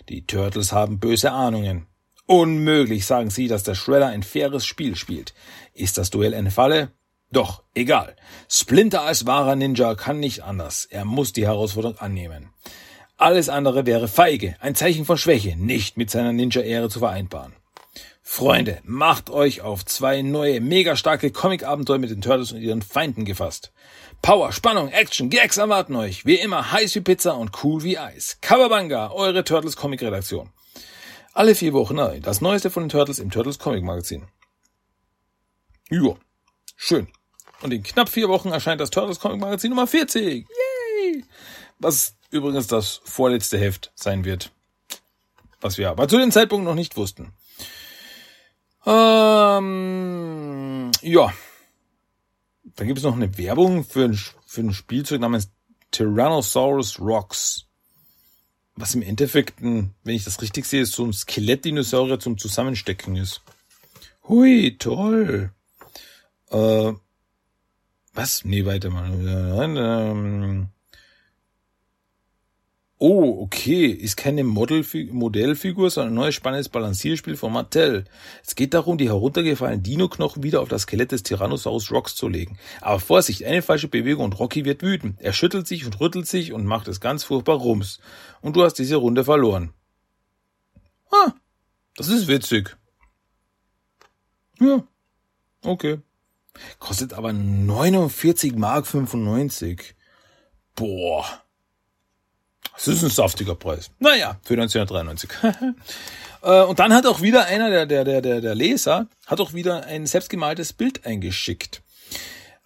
[0.09, 1.87] Die Turtles haben böse Ahnungen.
[2.27, 5.35] Unmöglich sagen sie, dass der Shredder ein faires Spiel spielt.
[5.75, 6.93] Ist das Duell eine Falle?
[7.33, 8.15] Doch, egal.
[8.49, 10.85] Splinter als wahrer Ninja kann nicht anders.
[10.85, 12.51] Er muss die Herausforderung annehmen.
[13.17, 17.55] Alles andere wäre feige, ein Zeichen von Schwäche, nicht mit seiner Ninja-Ehre zu vereinbaren.
[18.35, 23.27] Freunde, macht euch auf zwei neue, mega starke Comic-Abenteuer mit den Turtles und ihren Feinden
[23.27, 23.73] gefasst.
[24.23, 26.25] Power, Spannung, Action, Gags erwarten euch.
[26.25, 28.39] Wie immer heiß wie Pizza und cool wie Eis.
[28.41, 30.49] Kawabanga, eure Turtles Comic-Redaktion.
[31.35, 32.21] Alle vier Wochen neu.
[32.21, 34.27] Das Neueste von den Turtles im Turtles Comic Magazin.
[35.91, 36.17] Jo,
[36.75, 37.09] schön.
[37.61, 40.49] Und in knapp vier Wochen erscheint das Turtles Comic Magazin Nummer 40.
[40.49, 41.23] Yay!
[41.81, 44.53] Was übrigens das vorletzte Heft sein wird.
[45.61, 47.35] Was wir aber zu dem Zeitpunkt noch nicht wussten.
[48.85, 49.73] Ähm,
[51.03, 51.33] ja.
[52.77, 55.51] Dann gibt es noch eine Werbung für ein, für ein Spielzeug namens
[55.91, 57.67] Tyrannosaurus Rocks.
[58.75, 63.43] Was im Endeffekt, ein, wenn ich das richtig sehe, so ein Skelettdinosaurier zum Zusammenstecken ist.
[64.29, 65.53] Hui, toll.
[66.51, 66.93] Äh,
[68.15, 68.45] was?
[68.45, 69.13] Nee, weiter mal.
[69.13, 70.69] Ähm,
[73.05, 78.05] Oh, okay, ist keine Modellfigur, sondern ein neues spannendes Balancierspiel von Mattel.
[78.47, 82.61] Es geht darum, die heruntergefallenen Dino-Knochen wieder auf das Skelett des Tyrannosaurus Rocks zu legen.
[82.81, 85.21] Aber Vorsicht, eine falsche Bewegung und Rocky wird wütend.
[85.21, 87.99] Er schüttelt sich und rüttelt sich und macht es ganz furchtbar rums.
[88.41, 89.73] Und du hast diese Runde verloren.
[91.11, 91.33] Ah,
[91.97, 92.77] das ist witzig.
[94.61, 94.85] Ja,
[95.65, 95.99] okay.
[96.79, 99.97] Kostet aber 49 Mark 95.
[100.77, 101.42] Boah.
[102.85, 103.91] Das ist ein saftiger Preis.
[103.99, 105.31] Naja, für 1993.
[106.45, 109.55] Äh, und dann hat auch wieder einer der, der, der, der, der Leser, hat auch
[109.55, 111.83] wieder ein selbstgemaltes Bild eingeschickt.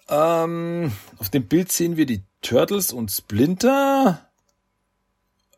[0.08, 4.26] Ähm, auf dem Bild sehen wir die Turtles und Splinter.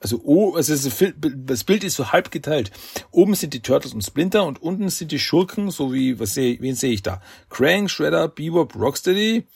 [0.01, 2.71] Also, oh, also das Bild ist so halb geteilt.
[3.13, 6.61] Oben sind die Turtles und Splinter und unten sind die Schurken, so wie, was sehe,
[6.61, 7.21] wen sehe ich da?
[7.51, 9.47] Krang, Shredder, Bebop, Rocksteady,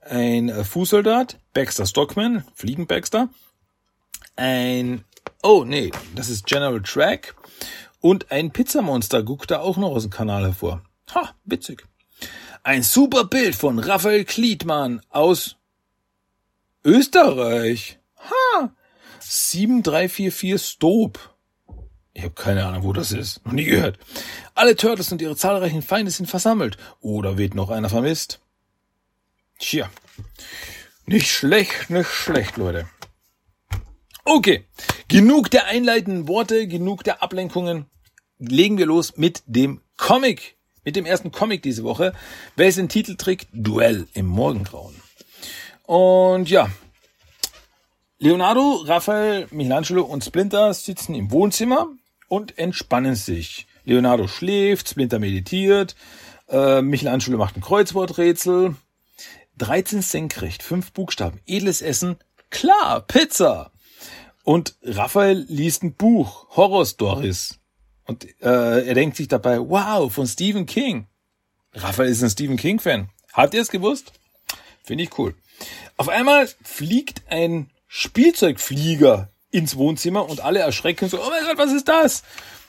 [0.00, 3.28] ein äh, Fußsoldat, Baxter Stockman, Fliegen Baxter,
[4.36, 5.04] ein,
[5.42, 7.34] oh nee, das ist General Track
[8.00, 10.82] und ein Pizzamonster guckt da auch noch aus dem Kanal hervor.
[11.14, 11.84] Ha, witzig.
[12.62, 15.56] Ein super Bild von Raphael Klietmann aus
[16.84, 17.98] Österreich.
[18.18, 18.72] Ha,
[19.20, 21.36] 7344 Stop.
[22.12, 23.44] Ich habe keine Ahnung, wo das ist.
[23.44, 23.98] Noch nie gehört.
[24.54, 26.78] Alle Turtles und ihre zahlreichen Feinde sind versammelt.
[27.00, 28.40] Oder wird noch einer vermisst?
[29.58, 29.90] Tja.
[31.04, 32.88] Nicht schlecht, nicht schlecht, Leute.
[34.28, 34.64] Okay,
[35.06, 37.86] genug der einleitenden Worte, genug der Ablenkungen.
[38.40, 42.12] Legen wir los mit dem Comic, mit dem ersten Comic diese Woche,
[42.56, 45.00] welches den Titel trägt Duell im Morgengrauen.
[45.84, 46.68] Und ja,
[48.18, 51.86] Leonardo, Raphael, Michelangelo und Splinter sitzen im Wohnzimmer
[52.26, 53.68] und entspannen sich.
[53.84, 55.94] Leonardo schläft, Splinter meditiert,
[56.48, 58.74] äh, Michelangelo macht ein Kreuzworträtsel.
[59.58, 62.16] 13 senkrecht, 5 Buchstaben, edles Essen,
[62.50, 63.70] klar, Pizza.
[64.46, 67.58] Und Raphael liest ein Buch, Horror Stories.
[68.04, 71.08] Und äh, er denkt sich dabei, wow, von Stephen King.
[71.74, 73.08] Raphael ist ein Stephen King-Fan.
[73.32, 74.12] Habt ihr es gewusst?
[74.84, 75.34] Finde ich cool.
[75.96, 81.72] Auf einmal fliegt ein Spielzeugflieger ins Wohnzimmer und alle erschrecken so, oh mein Gott, was
[81.72, 82.22] ist das?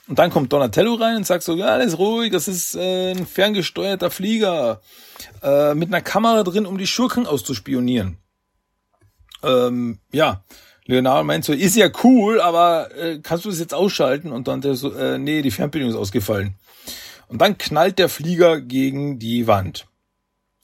[0.07, 3.27] Und dann kommt Donatello rein und sagt so, ja, alles ruhig, das ist äh, ein
[3.27, 4.81] ferngesteuerter Flieger
[5.43, 8.17] äh, mit einer Kamera drin, um die Schurken auszuspionieren.
[9.43, 10.43] Ähm, ja,
[10.87, 14.31] Leonardo meint so, ist ja cool, aber äh, kannst du das jetzt ausschalten?
[14.31, 16.55] Und dann der so, äh, nee, die Fernbedienung ist ausgefallen.
[17.27, 19.85] Und dann knallt der Flieger gegen die Wand.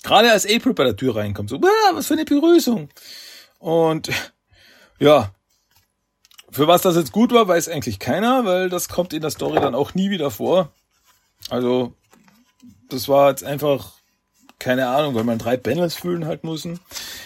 [0.01, 1.61] Gerade als April bei der Tür reinkommt, so,
[1.93, 2.89] was für eine Begrüßung.
[3.59, 4.09] Und
[4.99, 5.31] ja,
[6.49, 9.59] für was das jetzt gut war, weiß eigentlich keiner, weil das kommt in der Story
[9.59, 10.71] dann auch nie wieder vor.
[11.49, 11.93] Also,
[12.89, 13.91] das war jetzt einfach,
[14.57, 16.79] keine Ahnung, weil man drei Panels füllen halt müssen.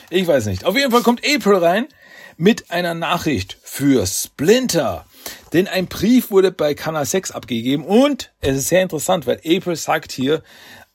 [0.09, 0.65] Ich weiß nicht.
[0.65, 1.87] Auf jeden Fall kommt April rein
[2.37, 5.05] mit einer Nachricht für Splinter.
[5.53, 9.75] Denn ein Brief wurde bei Kanal 6 abgegeben und es ist sehr interessant, weil April
[9.75, 10.43] sagt hier,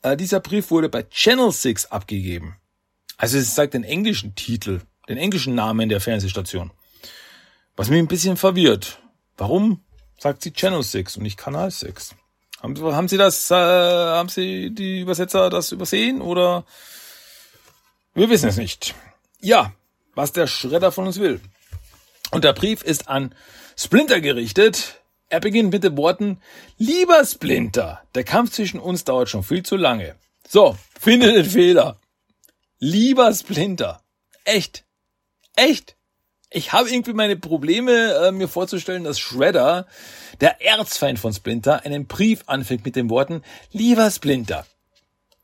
[0.03, 2.57] äh, dieser Brief wurde bei Channel 6 abgegeben.
[3.17, 6.71] Also es sagt den englischen Titel, den englischen Namen der Fernsehstation.
[7.77, 9.01] Was mich ein bisschen verwirrt.
[9.37, 9.81] Warum
[10.19, 12.15] sagt sie Channel 6 und nicht Kanal 6?
[12.61, 16.65] Haben, haben Sie das, äh, haben Sie die Übersetzer das übersehen oder?
[18.15, 18.95] Wir wissen es nicht.
[19.41, 19.73] Ja,
[20.15, 21.41] was der Schredder von uns will.
[22.31, 23.35] Und der Brief ist an
[23.77, 25.01] Splinter gerichtet.
[25.29, 26.41] Er beginnt mit den Worten,
[26.77, 30.15] lieber Splinter, der Kampf zwischen uns dauert schon viel zu lange.
[30.47, 31.99] So, finde den Fehler.
[32.79, 34.03] Lieber Splinter.
[34.45, 34.85] Echt.
[35.57, 35.97] Echt.
[36.51, 39.87] Ich habe irgendwie meine Probleme, äh, mir vorzustellen, dass Shredder,
[40.43, 44.67] der Erzfeind von Splinter, einen Brief anfängt mit den Worten, lieber Splinter.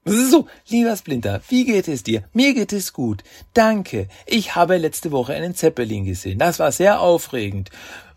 [0.09, 2.25] So, lieber Splinter, wie geht es dir?
[2.33, 3.23] Mir geht es gut.
[3.53, 4.09] Danke.
[4.25, 6.39] Ich habe letzte Woche einen Zeppelin gesehen.
[6.39, 7.71] Das war sehr aufregend.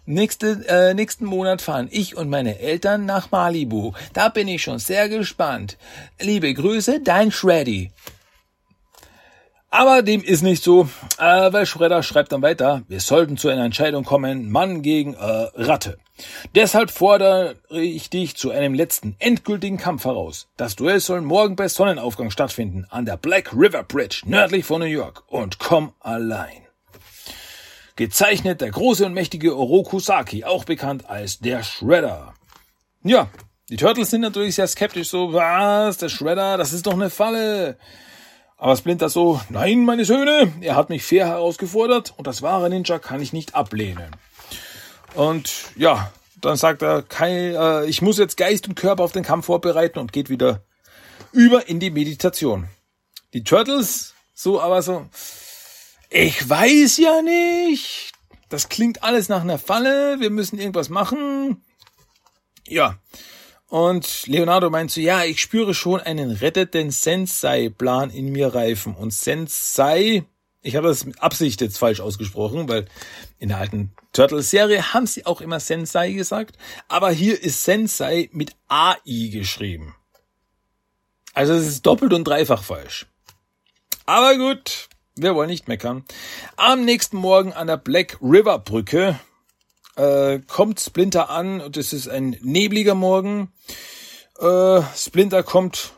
[0.06, 3.92] Nächste, äh, nächsten Monat fahren ich und meine Eltern nach Malibu.
[4.14, 5.78] Da bin ich schon sehr gespannt.
[6.20, 7.92] Liebe Grüße, dein Shreddy.
[9.74, 13.64] Aber dem ist nicht so, äh, weil Schredder schreibt dann weiter, wir sollten zu einer
[13.64, 15.18] Entscheidung kommen, Mann gegen äh,
[15.56, 15.98] Ratte.
[16.54, 20.50] Deshalb fordere ich dich zu einem letzten endgültigen Kampf heraus.
[20.58, 24.88] Das Duell soll morgen bei Sonnenaufgang stattfinden, an der Black River Bridge, nördlich von New
[24.88, 25.24] York.
[25.28, 26.68] Und komm allein.
[27.96, 32.34] Gezeichnet der große und mächtige Oroku Saki, auch bekannt als der Shredder.
[33.04, 33.30] Ja,
[33.70, 37.78] die Turtles sind natürlich sehr skeptisch, so, was, der Shredder, das ist doch eine Falle.
[38.62, 43.00] Aber Splinter so, nein, meine Söhne, er hat mich fair herausgefordert und das wahre Ninja
[43.00, 44.16] kann ich nicht ablehnen.
[45.16, 49.24] Und ja, dann sagt er, kein, äh, ich muss jetzt Geist und Körper auf den
[49.24, 50.62] Kampf vorbereiten und geht wieder
[51.32, 52.68] über in die Meditation.
[53.34, 55.08] Die Turtles so, aber so,
[56.12, 58.12] ich weiß ja nicht.
[58.50, 60.20] Das klingt alles nach einer Falle.
[60.20, 61.66] Wir müssen irgendwas machen.
[62.68, 63.00] Ja,
[63.72, 68.94] und Leonardo meint so, ja, ich spüre schon einen rettet den Sensei-Plan in mir reifen.
[68.94, 70.26] Und Sensei,
[70.62, 72.86] ich habe das mit Absicht jetzt falsch ausgesprochen, weil
[73.40, 76.58] in der alten Turtles-Serie haben sie auch immer Sensei gesagt.
[76.90, 79.96] Aber hier ist Sensei mit AI geschrieben.
[81.34, 83.06] Also es ist doppelt und dreifach falsch.
[84.06, 86.04] Aber gut, wir wollen nicht meckern.
[86.58, 89.18] Am nächsten Morgen an der Black River Brücke
[89.96, 93.52] äh, kommt Splinter an und es ist ein nebliger Morgen.
[94.40, 95.94] Äh, Splinter kommt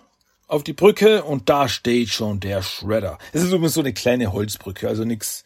[0.47, 3.17] auf die Brücke und da steht schon der Shredder.
[3.31, 5.43] Es ist übrigens so eine kleine Holzbrücke, also nix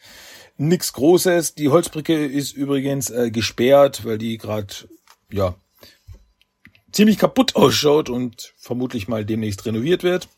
[0.58, 1.54] nix Großes.
[1.54, 4.74] Die Holzbrücke ist übrigens äh, gesperrt, weil die gerade
[5.32, 5.54] ja
[6.92, 10.28] ziemlich kaputt ausschaut und vermutlich mal demnächst renoviert wird.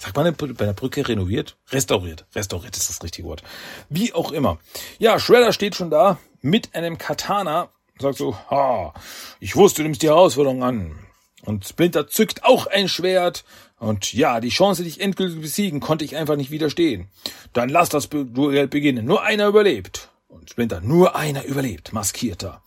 [0.00, 1.58] Sagt man bei einer Brücke renoviert?
[1.68, 2.24] Restauriert.
[2.34, 3.42] Restauriert ist das richtige Wort.
[3.90, 4.58] Wie auch immer.
[4.98, 7.68] Ja, Shredder steht schon da mit einem Katana.
[7.98, 8.94] Sagt so, ha,
[9.40, 10.98] ich wusste, du nimmst die Herausforderung an.
[11.42, 13.44] Und Splinter zückt auch ein Schwert.
[13.78, 17.10] Und ja, die Chance, dich endgültig zu besiegen, konnte ich einfach nicht widerstehen.
[17.52, 19.04] Dann lass das Duell beginnen.
[19.04, 20.08] Nur einer überlebt.
[20.28, 21.92] Und Splinter, nur einer überlebt.
[21.92, 22.62] Maskierter.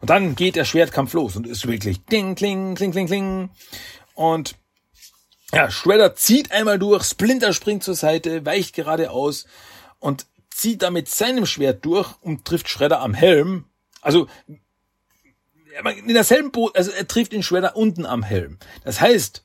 [0.00, 3.50] Und dann geht der Schwertkampf los und ist wirklich ding, kling, kling, kling, kling.
[4.14, 4.54] Und
[5.52, 9.46] ja, Shredder zieht einmal durch, Splinter springt zur Seite, weicht geradeaus
[9.98, 13.64] und zieht damit seinem Schwert durch und trifft Shredder am Helm.
[14.00, 14.28] Also
[16.06, 18.58] in derselben Boot, also er trifft den Shredder unten am Helm.
[18.84, 19.44] Das heißt,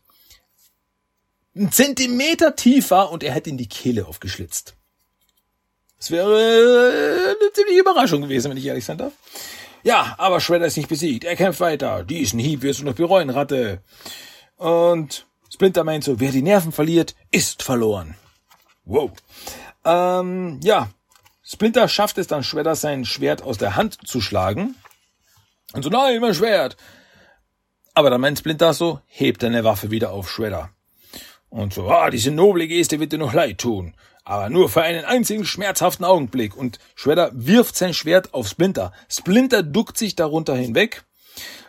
[1.55, 4.75] ein Zentimeter tiefer und er hätte ihn die Kehle aufgeschlitzt.
[5.97, 9.13] Das wäre eine ziemliche Überraschung gewesen, wenn ich ehrlich sein darf.
[9.83, 11.23] Ja, aber Shredder ist nicht besiegt.
[11.23, 12.03] Er kämpft weiter.
[12.03, 13.81] Diesen Hieb wirst du noch bereuen, Ratte.
[14.57, 18.17] Und Splinter meint so, wer die Nerven verliert, ist verloren.
[18.83, 19.11] Wow.
[19.85, 20.89] Ähm, ja,
[21.43, 24.75] Splinter schafft es dann Shredder sein Schwert aus der Hand zu schlagen.
[25.71, 26.75] Und so, nein, mein Schwert.
[27.93, 30.71] Aber dann meint Splinter so, hebt deine Waffe wieder auf Shredder.
[31.47, 33.95] Und so, ah, diese noble Geste wird dir noch leid tun.
[34.25, 36.57] Aber nur für einen einzigen schmerzhaften Augenblick.
[36.57, 38.91] Und Shredder wirft sein Schwert auf Splinter.
[39.07, 41.05] Splinter duckt sich darunter hinweg,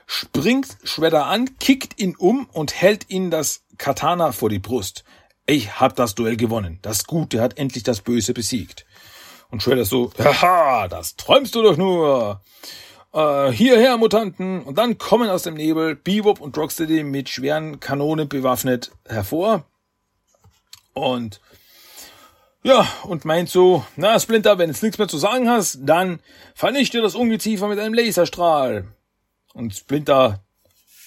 [0.07, 5.05] springt Shredder an, kickt ihn um und hält ihn das Katana vor die Brust.
[5.47, 6.79] Ich hab das Duell gewonnen.
[6.83, 8.85] Das Gute hat endlich das Böse besiegt.
[9.51, 12.41] Und Shredder so, haha, das träumst du doch nur.
[13.13, 14.63] Äh, hierher, Mutanten.
[14.63, 19.65] Und dann kommen aus dem Nebel Bebop und Rocksteady mit schweren Kanonen bewaffnet hervor.
[20.93, 21.41] Und
[22.63, 26.19] ja, und meint so, na Splinter, wenn du nichts mehr zu sagen hast, dann
[26.55, 28.89] vernichte das Ungeziefer mit einem Laserstrahl.
[29.55, 30.45] Und Splinter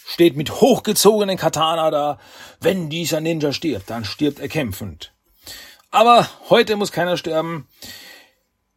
[0.10, 2.20] steht mit hochgezogenen Katana da.
[2.60, 5.14] Wenn dieser Ninja stirbt, dann stirbt er kämpfend.
[5.92, 7.68] Aber heute muss keiner sterben,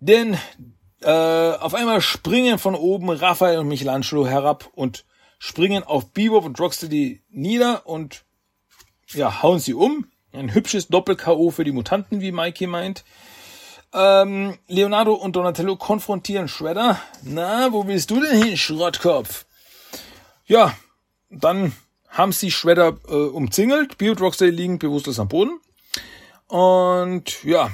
[0.01, 0.39] denn
[1.03, 5.05] Äh, auf einmal springen von oben Raphael und Michelangelo herab und
[5.39, 8.23] springen auf Bebop und Rocksteady nieder und
[9.09, 10.07] ja, hauen sie um.
[10.33, 11.51] Ein hübsches Doppel-K.O.
[11.51, 13.05] für die Mutanten, wie Mikey meint.
[13.93, 16.99] Ähm, Leonardo und Donatello konfrontieren Shredder.
[17.23, 19.45] Na, wo willst du denn hin, Schrottkopf?
[20.47, 20.75] Ja,
[21.33, 21.73] dann
[22.09, 24.01] haben sie Shredder äh, umzingelt.
[24.01, 25.61] Und Rocksteady liegen bewusstlos am Boden.
[26.47, 27.71] Und ja,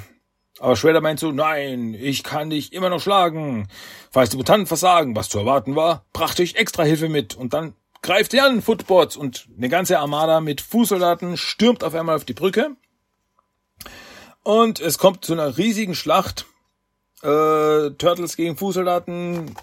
[0.59, 3.67] aber Shredder meint so, nein, ich kann dich immer noch schlagen.
[4.11, 7.35] Falls die Mutanten versagen, was zu erwarten war, brachte ich extra Hilfe mit.
[7.35, 12.15] Und dann greift ihr an, Footbots, und eine ganze Armada mit Fußsoldaten stürmt auf einmal
[12.15, 12.71] auf die Brücke.
[14.43, 16.45] Und es kommt zu einer riesigen Schlacht.
[17.21, 19.55] Äh, Turtles gegen Fußsoldaten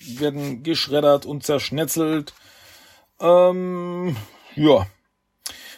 [0.00, 2.32] werden geschreddert und zerschnetzelt.
[3.20, 4.16] Ähm,
[4.54, 4.86] ja.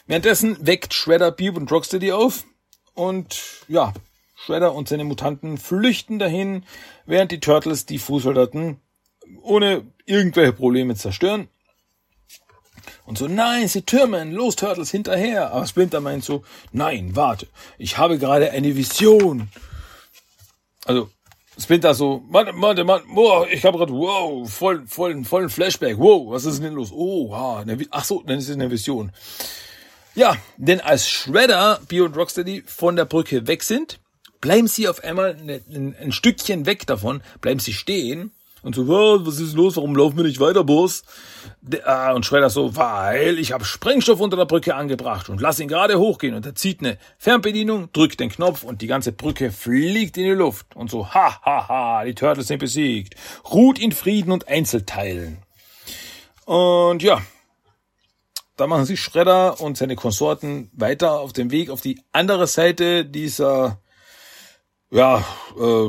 [0.06, 2.44] Währenddessen weckt Shredder Beep und Rocksteady auf.
[2.94, 3.92] Und ja,
[4.34, 6.64] Shredder und seine Mutanten flüchten dahin,
[7.06, 8.80] während die Turtles die Fußsoldaten
[9.42, 11.48] ohne irgendwelche Probleme zerstören.
[13.04, 15.52] Und so, nein, sie türmen, los Turtles, hinterher.
[15.52, 17.46] Aber Splinter meint so, nein, warte,
[17.78, 19.48] ich habe gerade eine Vision.
[20.84, 21.10] Also,
[21.58, 26.30] Splinter so, warte, warte, warte, wow, ich habe gerade, wow, voll, voll, vollen Flashback, wow,
[26.30, 26.90] was ist denn los?
[26.92, 29.12] Oh, ah, ach so, dann ist es eine Vision.
[30.14, 33.98] Ja, denn als Shredder, Bio und Rocksteady von der Brücke weg sind,
[34.40, 38.32] bleiben sie auf einmal ein, ein Stückchen weg davon, bleiben sie stehen
[38.62, 41.02] und so, was ist los, warum laufen wir nicht weiter, Boss?
[41.84, 45.68] Ah, und Schredder so, weil ich habe Sprengstoff unter der Brücke angebracht und lass ihn
[45.68, 50.16] gerade hochgehen und er zieht eine Fernbedienung, drückt den Knopf und die ganze Brücke fliegt
[50.16, 53.14] in die Luft und so, ha, ha, ha, die Turtles sind besiegt,
[53.52, 55.38] ruht in Frieden und Einzelteilen.
[56.44, 57.20] Und ja,
[58.56, 63.04] da machen sich Schredder und seine Konsorten weiter auf dem Weg auf die andere Seite
[63.04, 63.78] dieser
[64.92, 65.24] ja,
[65.58, 65.88] äh,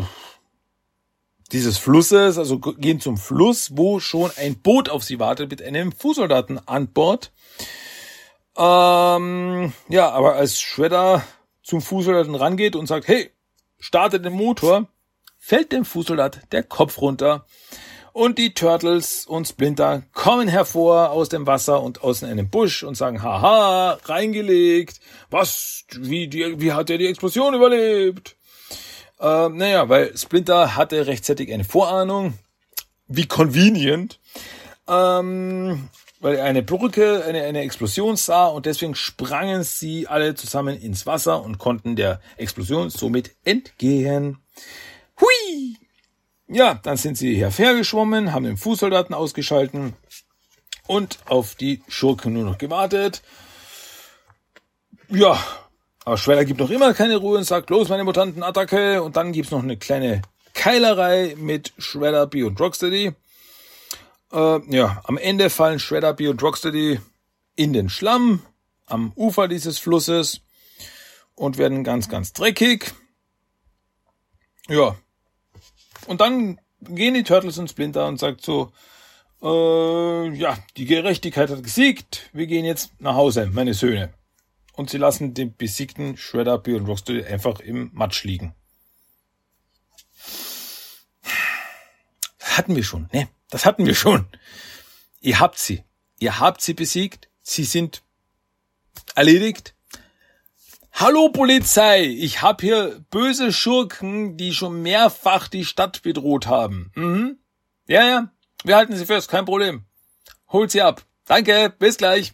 [1.51, 5.91] dieses Flusses, also gehen zum Fluss, wo schon ein Boot auf sie wartet mit einem
[5.91, 7.31] Fußsoldaten an Bord.
[8.57, 11.23] Ähm, ja, aber als Shredder
[11.63, 13.31] zum Fußsoldaten rangeht und sagt, hey,
[13.79, 14.87] starte den Motor,
[15.37, 17.45] fällt dem Fußsoldat der Kopf runter
[18.13, 22.95] und die Turtles und Splinter kommen hervor aus dem Wasser und aus einem Busch und
[22.95, 24.99] sagen, haha, reingelegt,
[25.31, 28.35] was, wie, die, wie hat er die Explosion überlebt?
[29.23, 32.37] Äh, naja, weil Splinter hatte rechtzeitig eine Vorahnung.
[33.07, 34.19] Wie convenient.
[34.87, 40.77] Ähm, weil er eine Brücke, eine, eine Explosion sah und deswegen sprangen sie alle zusammen
[40.77, 44.39] ins Wasser und konnten der Explosion somit entgehen.
[45.21, 45.77] Hui!
[46.47, 49.93] Ja, dann sind sie hergeschwommen, haben den Fußsoldaten ausgeschalten
[50.85, 53.21] und auf die Schurken nur noch gewartet.
[55.09, 55.41] Ja,
[56.05, 59.01] aber Schweller gibt noch immer keine Ruhe und sagt, los, meine Mutanten, Attacke.
[59.01, 60.21] Und dann gibt's noch eine kleine
[60.53, 63.13] Keilerei mit Shredder, B und Rocksteady.
[64.31, 66.99] Äh, ja, am Ende fallen Shredder, B und Rocksteady
[67.55, 68.41] in den Schlamm
[68.85, 70.41] am Ufer dieses Flusses
[71.35, 72.93] und werden ganz, ganz dreckig.
[74.67, 74.95] Ja.
[76.07, 78.73] Und dann gehen die Turtles und Splinter und sagt so,
[79.41, 84.13] äh, ja, die Gerechtigkeit hat gesiegt, wir gehen jetzt nach Hause, meine Söhne
[84.73, 88.53] und sie lassen den besiegten Shredder, und Rocksteady einfach im Matsch liegen.
[92.39, 93.29] Das hatten wir schon, ne?
[93.49, 94.27] Das hatten wir schon.
[95.21, 95.83] Ihr habt sie.
[96.19, 97.29] Ihr habt sie besiegt.
[97.41, 98.03] Sie sind
[99.15, 99.75] erledigt.
[100.93, 106.91] Hallo Polizei, ich hab hier böse Schurken, die schon mehrfach die Stadt bedroht haben.
[106.95, 107.39] Mhm.
[107.87, 108.31] Ja, ja,
[108.63, 109.85] wir halten sie fest, kein Problem.
[110.49, 111.03] Holt sie ab.
[111.25, 112.33] Danke, bis gleich.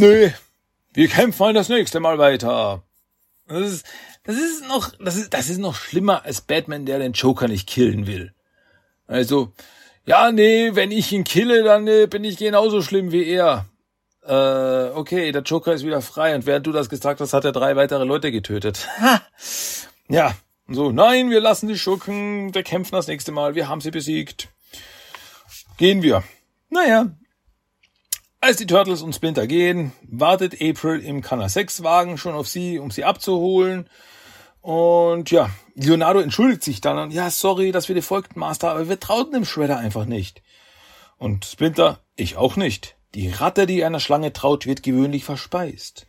[0.00, 0.30] Nö,
[0.94, 2.82] wir kämpfen halt das nächste Mal weiter.
[3.46, 3.86] Das ist,
[4.24, 7.68] das ist noch, das ist, das ist noch schlimmer als Batman, der den Joker nicht
[7.68, 8.32] killen will.
[9.06, 9.52] Also,
[10.06, 13.66] ja, nee, wenn ich ihn kille, dann äh, bin ich genauso schlimm wie er.
[14.24, 17.52] Äh, okay, der Joker ist wieder frei und während du das gesagt hast, hat er
[17.52, 18.88] drei weitere Leute getötet.
[20.08, 20.34] ja,
[20.66, 24.48] so, nein, wir lassen die Schurken, wir kämpfen das nächste Mal, wir haben sie besiegt.
[25.76, 26.24] Gehen wir.
[26.70, 27.10] Naja,
[28.40, 32.78] als die Turtles und Splinter gehen, wartet April im Kanal 6 Wagen schon auf sie,
[32.78, 33.88] um sie abzuholen.
[34.62, 38.88] Und ja, Leonardo entschuldigt sich dann und ja, sorry, dass wir dir folgten, Master, aber
[38.88, 40.42] wir trauten dem Shredder einfach nicht.
[41.18, 42.96] Und Splinter, ich auch nicht.
[43.14, 46.06] Die Ratte, die einer Schlange traut, wird gewöhnlich verspeist.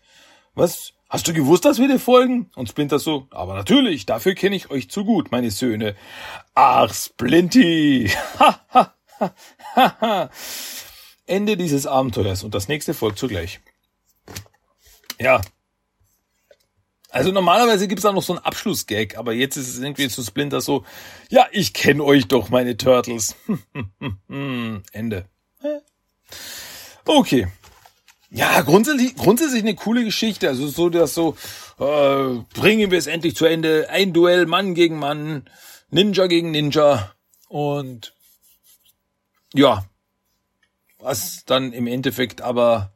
[0.54, 0.94] Was?
[1.10, 2.50] Hast du gewusst, dass wir dir folgen?
[2.56, 5.96] Und Splinter so, aber natürlich, dafür kenne ich euch zu gut, meine Söhne.
[6.56, 8.10] Ach, Splinty!
[8.40, 9.34] Ha, ha, ha,
[9.76, 10.30] ha, ha.
[11.32, 13.62] Ende dieses Abenteuers und das nächste folgt zugleich.
[15.20, 15.42] Ja.
[17.10, 20.62] Also normalerweise gibt's da noch so einen Abschlussgag, aber jetzt ist es irgendwie zu Splinter
[20.62, 20.86] so,
[21.30, 23.36] ja, ich kenne euch doch, meine Turtles.
[24.28, 25.26] Ende.
[27.06, 27.48] Okay.
[28.30, 30.48] Ja, grundsätzlich, grundsätzlich eine coole Geschichte.
[30.48, 31.36] Also so, dass so,
[31.80, 33.90] äh, bringen wir es endlich zu Ende.
[33.90, 35.50] Ein Duell Mann gegen Mann,
[35.90, 37.14] Ninja gegen Ninja.
[37.50, 38.14] Und
[39.54, 39.86] ja,
[41.02, 42.94] was dann im Endeffekt aber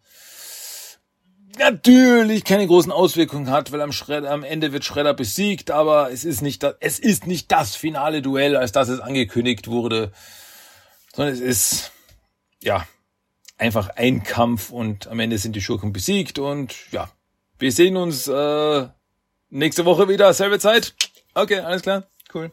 [1.57, 6.25] natürlich keine großen Auswirkungen hat, weil am, Schredder, am Ende wird Schredder besiegt, aber es
[6.25, 10.11] ist nicht das, es ist nicht das finale Duell, als das es angekündigt wurde,
[11.13, 11.91] sondern es ist
[12.61, 12.85] ja
[13.57, 17.09] einfach ein Kampf und am Ende sind die Schurken besiegt und ja,
[17.57, 18.87] wir sehen uns äh,
[19.49, 20.93] nächste Woche wieder, selbe Zeit.
[21.33, 22.03] Okay, alles klar,
[22.33, 22.51] cool.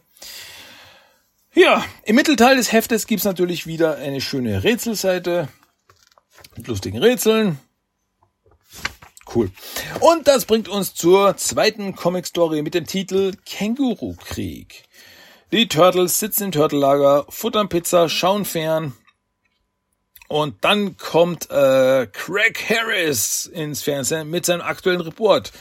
[1.55, 5.49] Ja, im Mittelteil des Heftes gibt's natürlich wieder eine schöne Rätselseite
[6.55, 7.59] mit lustigen Rätseln.
[9.33, 9.51] Cool.
[9.99, 14.83] Und das bringt uns zur zweiten Comic-Story mit dem Titel Känguru-Krieg.
[15.51, 18.93] Die Turtles sitzen im Turtellager, futtern Pizza, schauen fern.
[20.27, 25.51] Und dann kommt äh, Craig Harris ins Fernsehen mit seinem aktuellen Report.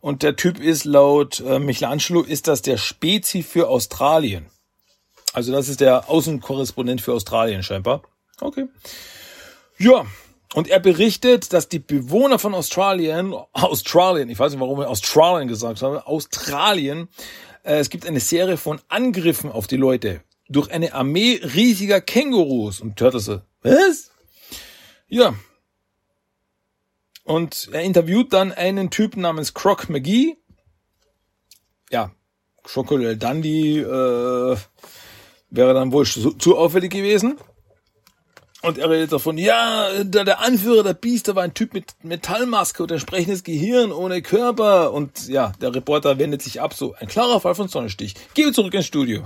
[0.00, 4.46] Und der Typ ist laut äh, Michelangelo ist das der Spezi für Australien.
[5.36, 8.00] Also das ist der Außenkorrespondent für Australien scheinbar.
[8.40, 8.68] Okay.
[9.76, 10.06] Ja,
[10.54, 15.46] und er berichtet, dass die Bewohner von Australien, Australien, ich weiß nicht, warum wir Australien
[15.46, 17.08] gesagt haben, Australien,
[17.64, 22.80] äh, es gibt eine Serie von Angriffen auf die Leute durch eine Armee riesiger Kängurus.
[22.80, 23.30] Und Turtles
[23.60, 24.10] was?
[25.06, 25.34] Ja.
[27.24, 30.38] Und er interviewt dann einen Typen namens Croc McGee.
[31.90, 32.10] Ja,
[32.62, 34.56] Crocodile Dundee äh,
[35.50, 37.38] wäre dann wohl zu auffällig gewesen.
[38.62, 42.90] Und er redet davon, ja, der, Anführer der Biester war ein Typ mit Metallmaske und
[42.90, 44.92] entsprechendes Gehirn ohne Körper.
[44.92, 48.14] Und ja, der Reporter wendet sich ab, so ein klarer Fall von Sonnenstich.
[48.34, 49.22] Geh zurück ins Studio.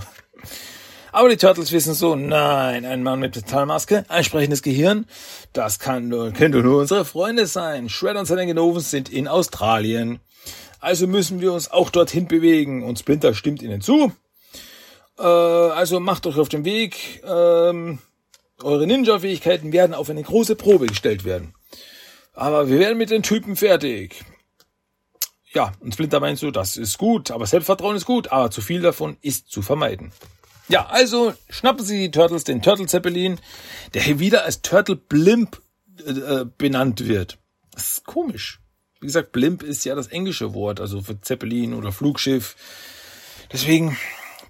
[1.13, 5.07] Aber die Turtles wissen so, nein, ein Mann mit Metallmaske, ein sprechendes Gehirn,
[5.53, 7.89] das kann nur, können nur unsere Freunde sein.
[7.89, 10.21] Shredder und seine Genoven sind in Australien.
[10.81, 12.83] Also müssen wir uns auch dorthin bewegen.
[12.83, 14.13] Und Splinter stimmt ihnen zu.
[15.21, 17.23] Äh, also macht euch auf den Weg.
[17.25, 17.99] Ähm,
[18.63, 21.55] eure Ninja-Fähigkeiten werden auf eine große Probe gestellt werden.
[22.33, 24.25] Aber wir werden mit den Typen fertig.
[25.53, 28.81] Ja, und Splinter meint so, das ist gut, aber Selbstvertrauen ist gut, aber zu viel
[28.81, 30.13] davon ist zu vermeiden.
[30.69, 33.39] Ja, also schnappen Sie die Turtles den Turtle Zeppelin,
[33.93, 35.61] der hier wieder als Turtle Blimp
[36.07, 37.39] äh, äh, benannt wird.
[37.73, 38.61] Das ist komisch.
[39.01, 42.55] Wie gesagt, Blimp ist ja das englische Wort, also für Zeppelin oder Flugschiff.
[43.53, 43.97] Deswegen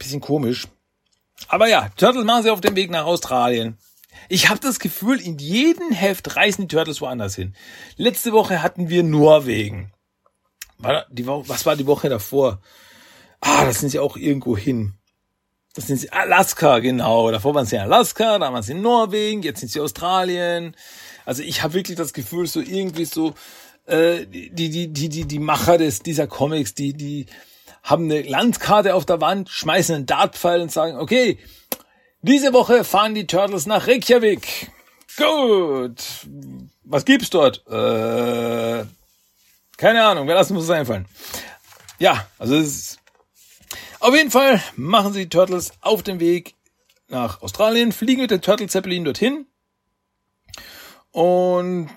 [0.00, 0.66] bisschen komisch.
[1.48, 3.78] Aber ja, Turtles machen sie auf dem Weg nach Australien.
[4.28, 7.54] Ich habe das Gefühl, in jedem Heft reisen die Turtles woanders hin.
[7.96, 9.92] Letzte Woche hatten wir Norwegen.
[10.78, 12.60] War die was war die Woche davor?
[13.40, 14.94] Ah, das sind sie auch irgendwo hin.
[15.74, 17.30] Das sind sie Alaska, genau.
[17.30, 20.74] Davor waren sie in Alaska, da waren sie in Norwegen, jetzt sind sie Australien.
[21.24, 23.34] Also ich habe wirklich das Gefühl, so irgendwie so
[23.86, 27.26] äh, die die die die die Macher des dieser Comics, die die
[27.82, 31.38] haben eine Landkarte auf der Wand, schmeißen einen Dartpfeil und sagen, okay,
[32.22, 34.70] diese Woche fahren die Turtles nach Reykjavik.
[35.16, 36.02] Gut.
[36.84, 37.66] Was gibt's dort?
[37.66, 38.84] Äh,
[39.76, 41.06] keine Ahnung, wer lassen muss es einfallen.
[41.98, 42.98] Ja, also es ist,
[44.00, 46.54] auf jeden Fall machen sie die Turtles auf den Weg
[47.08, 49.46] nach Australien, fliegen mit der Turtle Zeppelin dorthin
[51.12, 51.90] und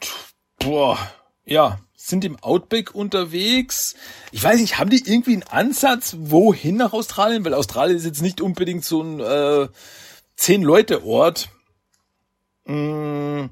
[0.59, 0.97] boah,
[1.45, 3.95] ja, sind im Outback unterwegs.
[4.31, 7.45] Ich weiß nicht, haben die irgendwie einen Ansatz, wohin nach Australien?
[7.45, 9.69] Weil Australien ist jetzt nicht unbedingt so ein äh,
[10.35, 11.49] zehn Leute Ort.
[12.65, 13.45] Mm,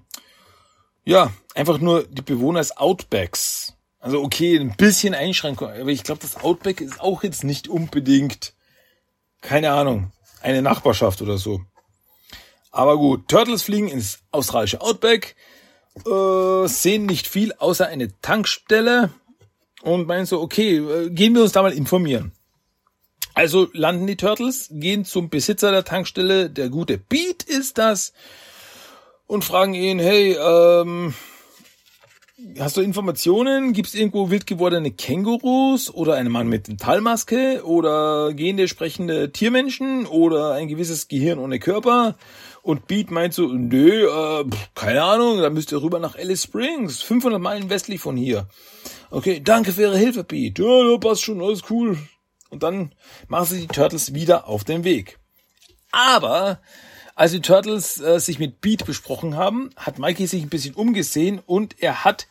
[1.06, 3.74] ja, einfach nur die Bewohner des Outbacks.
[4.00, 8.54] Also okay, ein bisschen Einschränkung, aber ich glaube, das Outback ist auch jetzt nicht unbedingt,
[9.42, 11.62] keine Ahnung, eine Nachbarschaft oder so.
[12.72, 15.36] Aber gut, Turtles fliegen ins australische Outback,
[16.06, 19.10] äh, sehen nicht viel außer eine Tankstelle
[19.82, 22.32] und meinen so, okay, äh, gehen wir uns da mal informieren.
[23.34, 28.14] Also landen die Turtles, gehen zum Besitzer der Tankstelle, der gute Beat ist das,
[29.26, 31.14] und fragen ihn, hey, ähm,
[32.60, 33.74] hast du Informationen?
[33.74, 40.06] Gibt es irgendwo wild gewordene Kängurus oder einen Mann mit Metallmaske oder gehende sprechende Tiermenschen
[40.06, 42.16] oder ein gewisses Gehirn ohne Körper?
[42.62, 47.02] Und Beat meint so, nö, äh, keine Ahnung, da müsst ihr rüber nach Alice Springs,
[47.02, 48.48] 500 Meilen westlich von hier.
[49.10, 50.60] Okay, danke für Ihre Hilfe, Beat.
[50.60, 51.98] Ja, ja, passt schon, alles cool.
[52.50, 52.94] Und dann
[53.28, 55.18] machen sie die Turtles wieder auf den Weg.
[55.92, 56.60] Aber
[57.16, 61.42] als die Turtles äh, sich mit Beat besprochen haben, hat Mikey sich ein bisschen umgesehen
[61.46, 62.28] und er hat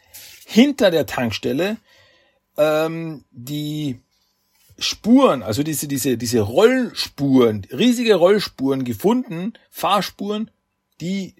[0.51, 1.77] hinter der Tankstelle
[2.57, 4.01] ähm, die
[4.79, 10.51] Spuren, also diese, diese, diese Rollspuren, riesige Rollspuren gefunden, Fahrspuren,
[11.01, 11.37] die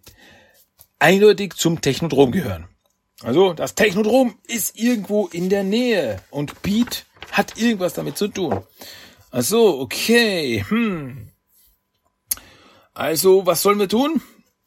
[1.01, 2.69] eindeutig zum Technodrom gehören.
[3.23, 8.63] Also das Technodrom ist irgendwo in der Nähe und Beat hat irgendwas damit zu tun.
[9.33, 11.29] Also okay, hm.
[12.95, 14.23] Also was sollen wir tun?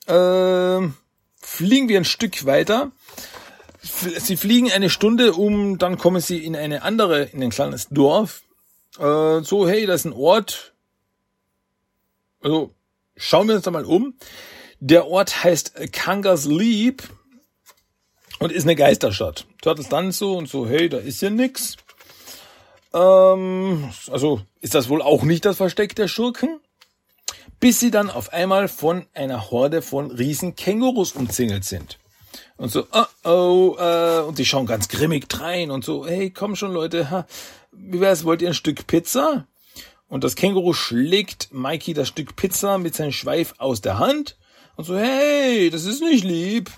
[0.08, 0.96] Ähm,
[1.40, 2.92] fliegen wir ein Stück weiter.
[4.20, 8.44] Sie fliegen eine Stunde um, dann kommen sie in eine andere, in ein kleines Dorf.
[9.00, 10.74] Äh, so, hey, das ist ein Ort.
[12.42, 12.74] Also,
[13.16, 14.16] schauen wir uns da mal um.
[14.80, 17.04] Der Ort heißt Kangas Leap
[18.40, 19.46] und ist eine Geisterstadt.
[19.62, 21.78] Turtles dann so und so, hey, da ist ja nix.
[22.94, 26.60] Ähm, also ist das wohl auch nicht das Versteck der Schurken?
[27.60, 31.98] Bis sie dann auf einmal von einer Horde von riesen Kängurus umzingelt sind.
[32.58, 36.56] Und so, oh, oh, äh, und die schauen ganz grimmig drein und so, hey, komm
[36.56, 37.26] schon Leute, ha,
[37.72, 39.48] wie wär's, wollt ihr ein Stück Pizza?
[40.08, 44.38] Und das Känguru schlägt Mikey das Stück Pizza mit seinem Schweif aus der Hand
[44.76, 46.70] und so, hey, das ist nicht lieb.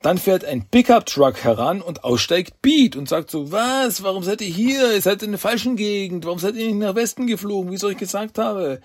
[0.00, 4.48] Dann fährt ein Pickup-Truck heran und aussteigt Beat und sagt so, was, warum seid ihr
[4.48, 4.94] hier?
[4.94, 6.24] Ihr seid in der falschen Gegend.
[6.24, 8.80] Warum seid ihr nicht nach Westen geflogen, wie ich euch gesagt habe?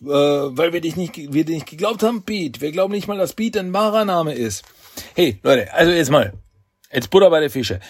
[0.00, 2.60] Äh, weil wir dich nicht, wir dich nicht geglaubt haben, Beat.
[2.60, 4.64] Wir glauben nicht mal, dass Beat ein wahrer Name ist.
[5.14, 6.32] Hey, Leute, also jetzt mal.
[6.92, 7.80] Jetzt Butter bei der Fische.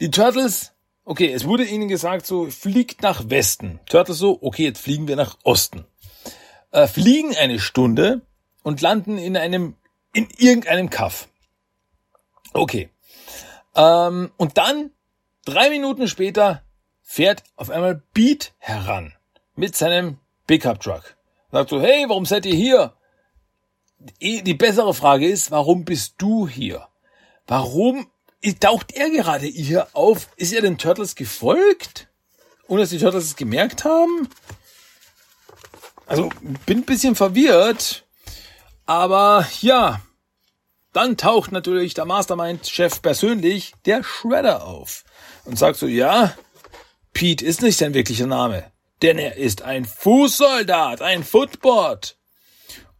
[0.00, 0.72] Die Turtles,
[1.04, 3.80] okay, es wurde ihnen gesagt so, fliegt nach Westen.
[3.86, 5.84] Turtles so, okay, jetzt fliegen wir nach Osten.
[6.70, 8.22] Äh, fliegen eine Stunde
[8.62, 9.74] und landen in einem,
[10.12, 11.28] in irgendeinem Kaff.
[12.52, 12.90] Okay.
[13.74, 14.90] Ähm, und dann,
[15.44, 16.62] drei Minuten später,
[17.02, 19.14] fährt auf einmal Beat heran
[19.56, 21.16] mit seinem Pickup-Truck.
[21.50, 22.94] Sagt so, hey, warum seid ihr hier?
[24.20, 26.88] Die bessere Frage ist, warum bist du hier?
[27.46, 28.06] Warum
[28.60, 30.28] taucht er gerade hier auf?
[30.36, 32.08] Ist er den Turtles gefolgt?
[32.66, 34.28] Ohne dass die Turtles es gemerkt haben?
[36.06, 36.30] Also,
[36.66, 38.04] bin ein bisschen verwirrt.
[38.86, 40.00] Aber ja,
[40.92, 45.04] dann taucht natürlich der Mastermind-Chef persönlich, der Shredder, auf
[45.44, 46.34] und sagt so, ja,
[47.12, 52.16] Pete ist nicht sein wirklicher Name, denn er ist ein Fußsoldat, ein Footboard.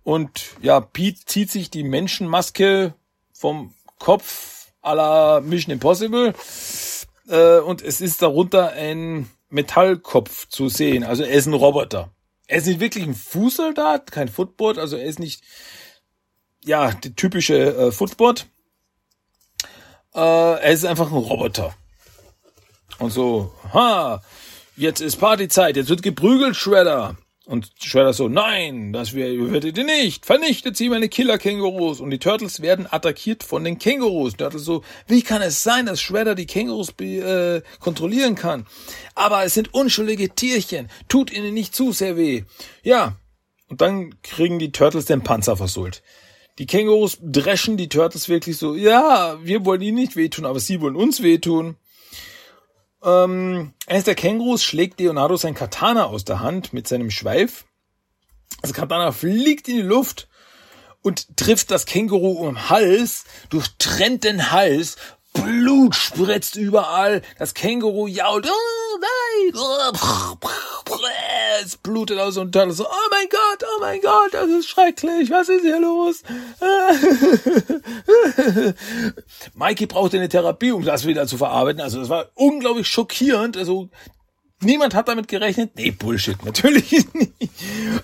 [0.05, 2.95] Und ja, Pete zieht sich die Menschenmaske
[3.33, 6.35] vom Kopf aller Mission Impossible
[7.29, 11.05] äh, und es ist darunter ein Metallkopf zu sehen.
[11.05, 12.11] Also er ist ein Roboter.
[12.49, 15.43] Er ist nicht wirklich ein Fußsoldat, kein Footboard, also er ist nicht
[16.65, 18.47] ja, die typische äh, Footboard.
[20.15, 21.75] Äh, er ist einfach ein Roboter.
[22.99, 24.23] Und so, ha,
[24.77, 27.17] jetzt ist Partyzeit, jetzt wird geprügelt, Shredder.
[27.45, 30.27] Und Shredder so, nein, das werdet ihr nicht.
[30.27, 32.01] Vernichtet sie meine Killer-Kängurus.
[32.01, 34.35] Und die Turtles werden attackiert von den Kängurus.
[34.37, 38.67] Turtles so, wie kann es sein, dass Shredder die Kängurus äh, kontrollieren kann?
[39.17, 40.89] Aber es sind unschuldige Tierchen.
[41.09, 42.45] Tut ihnen nicht zu sehr weh.
[42.85, 43.17] Ja.
[43.69, 46.03] Und dann kriegen die Turtles den Panzer versohlt.
[46.59, 50.81] Die Kängurus dreschen die Turtles wirklich so, ja, wir wollen ihnen nicht wehtun, aber sie
[50.81, 51.77] wollen uns wehtun.
[53.03, 57.65] Ähm, eines der Kängurus schlägt Leonardo sein Katana aus der Hand mit seinem Schweif.
[58.61, 60.29] Das Katana fliegt in die Luft
[61.03, 64.97] und trifft das Känguru im Hals, durchtrennt den Hals,
[65.33, 69.55] Blut spritzt überall, das Känguru jault, oh nein,
[71.65, 75.31] es blutet aus und Turtle so, oh mein Gott, oh mein Gott, das ist schrecklich,
[75.31, 76.23] was ist hier los?
[79.55, 83.89] Mikey brauchte eine Therapie, um das wieder zu verarbeiten, also das war unglaublich schockierend, also
[84.63, 85.73] Niemand hat damit gerechnet.
[85.75, 87.33] Nee, Bullshit, natürlich nicht.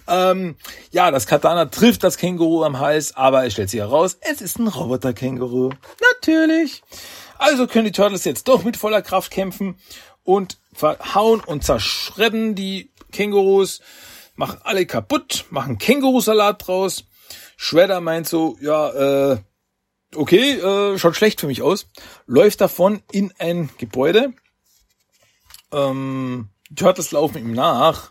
[0.08, 0.56] Ähm,
[0.90, 4.58] ja, das Katana trifft das Känguru am Hals, aber es stellt sich heraus, es ist
[4.58, 5.70] ein Roboter-Känguru.
[6.14, 6.82] Natürlich.
[7.38, 9.76] Also können die Turtles jetzt doch mit voller Kraft kämpfen
[10.24, 13.80] und verhauen und zerschredden die Kängurus,
[14.34, 17.04] machen alle kaputt, machen Kängurusalat draus.
[17.56, 19.38] Shredder meint so, ja, äh,
[20.14, 21.86] okay, äh, schaut schlecht für mich aus,
[22.26, 24.32] läuft davon in ein Gebäude.
[25.72, 28.10] Ähm, Turtles laufen ihm nach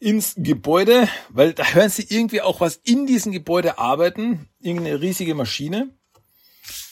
[0.00, 5.34] ins Gebäude, weil da hören sie irgendwie auch was in diesem Gebäude arbeiten, irgendeine riesige
[5.34, 5.90] Maschine.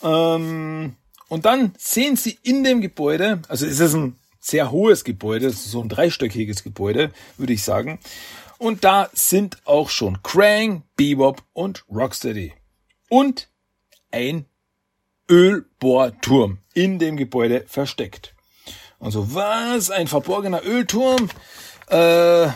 [0.03, 0.97] Ähm,
[1.29, 5.81] und dann sehen sie in dem Gebäude, also es ist ein sehr hohes Gebäude, so
[5.81, 7.99] ein dreistöckiges Gebäude, würde ich sagen.
[8.59, 12.53] Und da sind auch schon Krang, Bebop und Rocksteady.
[13.09, 13.49] Und
[14.11, 14.47] ein
[15.29, 18.36] Ölbohrturm in dem Gebäude versteckt.
[19.01, 19.91] Also was?
[19.91, 21.29] Ein verborgener Ölturm?
[21.89, 22.49] Äh,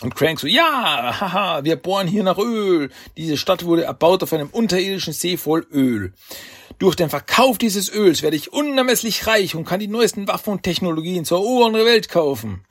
[0.00, 2.90] und Crank so, ja, haha, wir bohren hier nach Öl.
[3.16, 6.12] Diese Stadt wurde erbaut auf einem unterirdischen See voll Öl.
[6.78, 10.62] Durch den Verkauf dieses Öls werde ich unermesslich reich und kann die neuesten Waffen und
[10.62, 12.64] Technologien zur oberen Welt kaufen.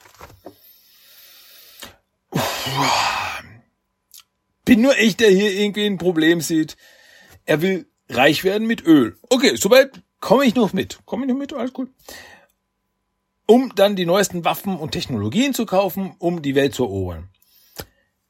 [4.63, 6.77] Bin nur ich, der hier irgendwie ein Problem sieht.
[7.45, 9.17] Er will reich werden mit Öl.
[9.29, 10.99] Okay, soweit komme ich noch mit.
[11.05, 11.51] Komme ich noch mit?
[11.53, 11.89] Alles gut.
[13.47, 17.29] Um dann die neuesten Waffen und Technologien zu kaufen, um die Welt zu erobern.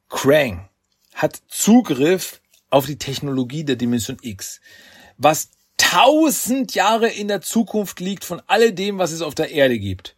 [0.09, 0.69] Krang
[1.13, 2.39] hat Zugriff
[2.69, 4.61] auf die Technologie der Dimension X,
[5.17, 10.15] was tausend Jahre in der Zukunft liegt von alledem, was es auf der Erde gibt.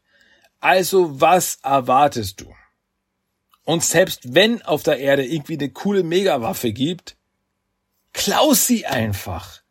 [0.60, 2.54] Also was erwartest du?
[3.64, 7.16] Und selbst wenn auf der Erde irgendwie eine coole Megawaffe gibt,
[8.14, 9.62] klaus sie einfach.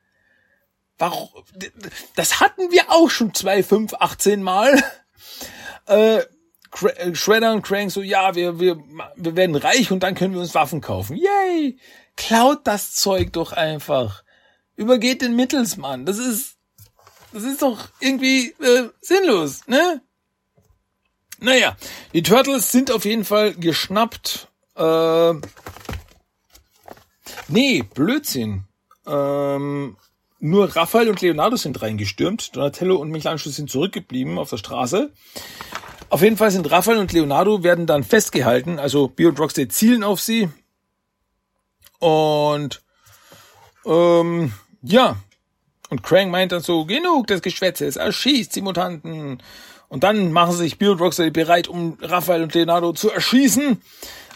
[0.98, 1.28] Warum?
[2.16, 4.82] Das hatten wir auch schon zwei, fünf, achtzehn Mal.
[5.88, 8.78] Äh, äh, Shredder und Crank so, ja, wir, wir,
[9.16, 11.16] wir werden reich und dann können wir uns Waffen kaufen.
[11.16, 11.78] Yay!
[12.16, 14.22] Klaut das Zeug doch einfach.
[14.76, 16.04] Übergeht den Mittelsmann.
[16.04, 16.56] Das ist,
[17.32, 20.02] das ist doch irgendwie äh, sinnlos, ne?
[21.40, 21.76] Naja,
[22.12, 24.48] die Turtles sind auf jeden Fall geschnappt.
[24.74, 25.34] Äh,
[27.46, 28.64] nee, Blödsinn.
[29.06, 29.96] Ähm,
[30.40, 32.54] nur Raphael und Leonardo sind reingestürmt.
[32.54, 35.12] Donatello und Michelangelo sind zurückgeblieben auf der Straße.
[36.10, 38.78] Auf jeden Fall sind Raphael und Leonardo werden dann festgehalten.
[38.78, 40.48] Also Bio und Rocksteady zielen auf sie.
[41.98, 42.82] Und
[43.84, 45.16] ähm, ja.
[45.90, 49.42] Und Krang meint dann so, genug des Geschwätzes, erschießt die Mutanten.
[49.88, 53.80] Und dann machen sich Bio und Rocksteady bereit, um Raphael und Leonardo zu erschießen.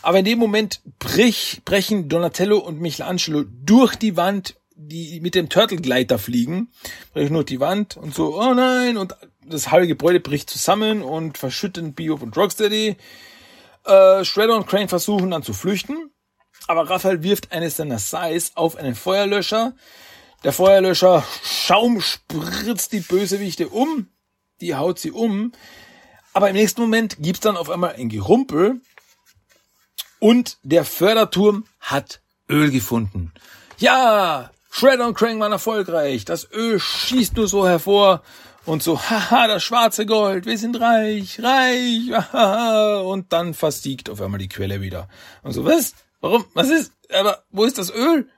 [0.00, 4.56] Aber in dem Moment brich, brechen Donatello und Michelangelo durch die Wand,
[4.88, 6.72] die mit dem Turtle-Gleiter fliegen,
[7.12, 9.14] brechen durch die Wand und so, oh nein, und
[9.44, 12.96] das halbe Gebäude bricht zusammen und verschütten Bebop und Rocksteady.
[13.84, 16.10] Äh, Shredder und Crane versuchen dann zu flüchten,
[16.68, 19.74] aber Raphael wirft eines seiner Sais auf einen Feuerlöscher.
[20.44, 24.08] Der Feuerlöscher Schaum spritzt die Bösewichte um,
[24.60, 25.52] die haut sie um,
[26.32, 28.80] aber im nächsten Moment gibt's dann auf einmal ein Gerumpel
[30.18, 33.32] und der Förderturm hat Öl gefunden.
[33.78, 36.24] Ja, Shredder und Krang waren erfolgreich.
[36.24, 38.22] Das Öl schießt nur so hervor
[38.64, 44.22] und so, haha, das schwarze Gold, wir sind reich, reich, haha, und dann versiegt auf
[44.22, 45.08] einmal die Quelle wieder.
[45.42, 45.94] Und so, was?
[46.22, 46.46] Warum?
[46.54, 46.92] Was ist?
[47.12, 48.30] Aber wo ist das Öl?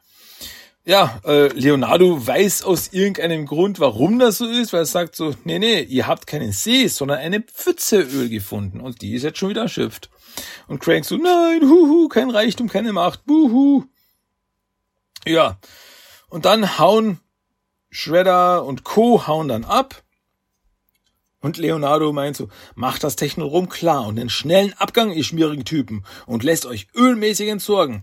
[0.84, 5.36] Ja, äh, Leonardo weiß aus irgendeinem Grund, warum das so ist, weil er sagt so,
[5.44, 9.38] nee, nee, ihr habt keinen See, sondern eine Pfütze Öl gefunden und die ist jetzt
[9.38, 10.10] schon wieder erschöpft.
[10.66, 13.84] Und Crank so, nein, huhu, kein Reichtum, keine Macht, buhu.
[15.24, 15.58] Ja,
[16.34, 17.20] und dann hauen
[17.90, 19.28] Shredder und Co.
[19.28, 20.02] hauen dann ab
[21.38, 26.04] und Leonardo meint so, macht das Technorum klar und den schnellen Abgang, ihr schmierigen Typen,
[26.26, 28.02] und lässt euch ölmäßig entsorgen.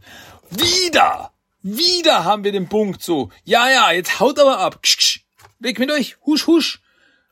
[0.49, 1.34] Wieder!
[1.61, 3.32] Wieder haben wir den Punkt so.
[3.43, 4.82] Ja, ja, jetzt haut aber ab.
[4.82, 5.19] Ksch, ksch.
[5.59, 6.15] Weg mit euch.
[6.25, 6.82] Husch, husch.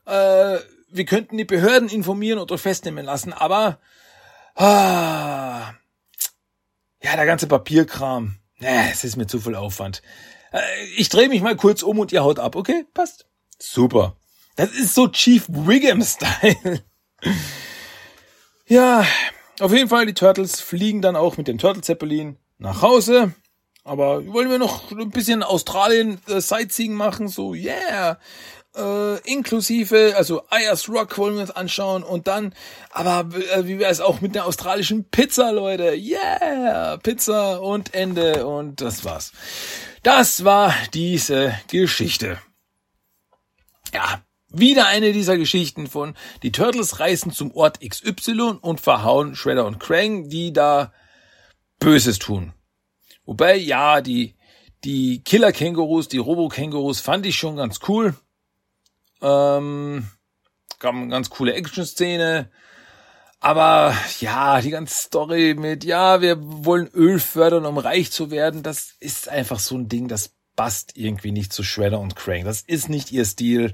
[0.04, 0.58] Äh,
[0.90, 3.80] wir könnten die Behörden informieren oder festnehmen lassen, aber
[4.54, 5.72] ah,
[7.02, 8.36] ja, der ganze Papierkram.
[8.58, 10.02] Nee, es ist mir zu viel Aufwand.
[10.52, 10.60] Äh,
[10.96, 12.84] ich drehe mich mal kurz um und ihr haut ab, okay?
[12.94, 13.26] Passt.
[13.58, 14.16] Super.
[14.56, 16.82] Das ist so Chief Wiggum-Style.
[18.66, 19.06] ja,
[19.60, 23.34] auf jeden Fall, die Turtles fliegen dann auch mit dem Turtle Zeppelin nach Hause.
[23.84, 27.28] Aber wollen wir noch ein bisschen Australien äh, Sightseeing machen?
[27.28, 28.18] So, yeah.
[28.76, 32.54] Äh, inklusive, also Ayers Rock wollen wir uns anschauen und dann,
[32.92, 35.96] aber äh, wie wäre es auch mit der australischen Pizza, Leute?
[35.96, 39.32] Yeah, Pizza und Ende und das war's.
[40.02, 42.38] Das war diese Geschichte.
[43.92, 49.66] Ja, wieder eine dieser Geschichten von die Turtles reisen zum Ort XY und verhauen Shredder
[49.66, 50.92] und Krang, die da
[51.78, 52.54] Böses tun.
[53.26, 54.36] Wobei, ja, die,
[54.84, 58.14] die Killer-Kängurus, die Robo-Kängurus fand ich schon ganz cool.
[59.20, 60.08] Ähm,
[60.78, 62.50] gab eine ganz coole Action-Szene.
[63.40, 68.62] Aber ja, die ganze Story mit, ja, wir wollen Öl fördern, um reich zu werden,
[68.62, 72.44] das ist einfach so ein Ding, das passt irgendwie nicht zu Shredder und Krang.
[72.44, 73.72] Das ist nicht ihr Stil.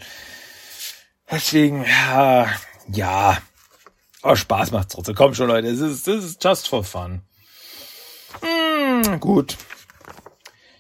[1.29, 2.49] Deswegen, ja,
[2.93, 3.39] ja.
[4.23, 5.17] Aber Spaß macht's trotzdem.
[5.17, 5.67] Komm schon, Leute.
[5.67, 7.23] Es ist, es ist just for fun.
[8.43, 9.57] Mm, gut.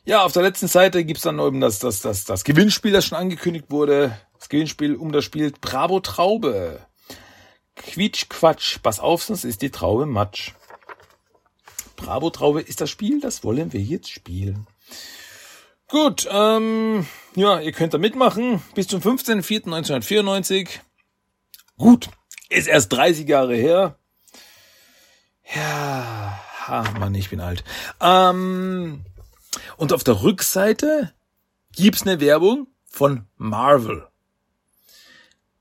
[0.05, 3.19] Ja, auf der letzten Seite gibt's dann eben das, das, das, das Gewinnspiel, das schon
[3.19, 4.17] angekündigt wurde.
[4.39, 6.87] Das Gewinnspiel um das Spiel Bravo Traube.
[7.77, 8.79] Quietsch, Quatsch.
[8.83, 10.53] Pass auf, sonst ist die Traube Matsch.
[11.97, 14.67] Bravo Traube ist das Spiel, das wollen wir jetzt spielen.
[15.89, 17.07] Gut, ähm,
[17.37, 18.63] ja, ihr könnt da mitmachen.
[18.75, 20.69] Bis zum 15.04.1994.
[21.79, 22.09] Gut,
[22.49, 23.99] ist erst 30 Jahre her.
[25.55, 27.63] Ja, ha, Mann, ich bin alt.
[28.01, 29.05] Ähm,
[29.77, 31.13] und auf der Rückseite
[31.77, 34.09] gibt's eine Werbung von Marvel.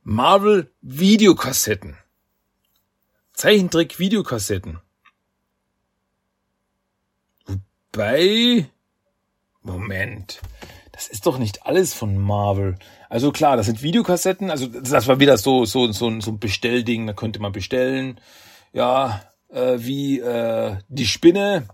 [0.01, 1.97] Marvel Videokassetten.
[3.35, 4.79] Zeichentrick Videokassetten.
[7.93, 8.69] Wobei,
[9.61, 10.41] Moment,
[10.93, 12.77] das ist doch nicht alles von Marvel.
[13.09, 17.07] Also klar, das sind Videokassetten, also das war wieder so, so, so, so ein Bestellding,
[17.07, 18.19] da konnte man bestellen.
[18.71, 21.67] Ja, äh, wie äh, die Spinne,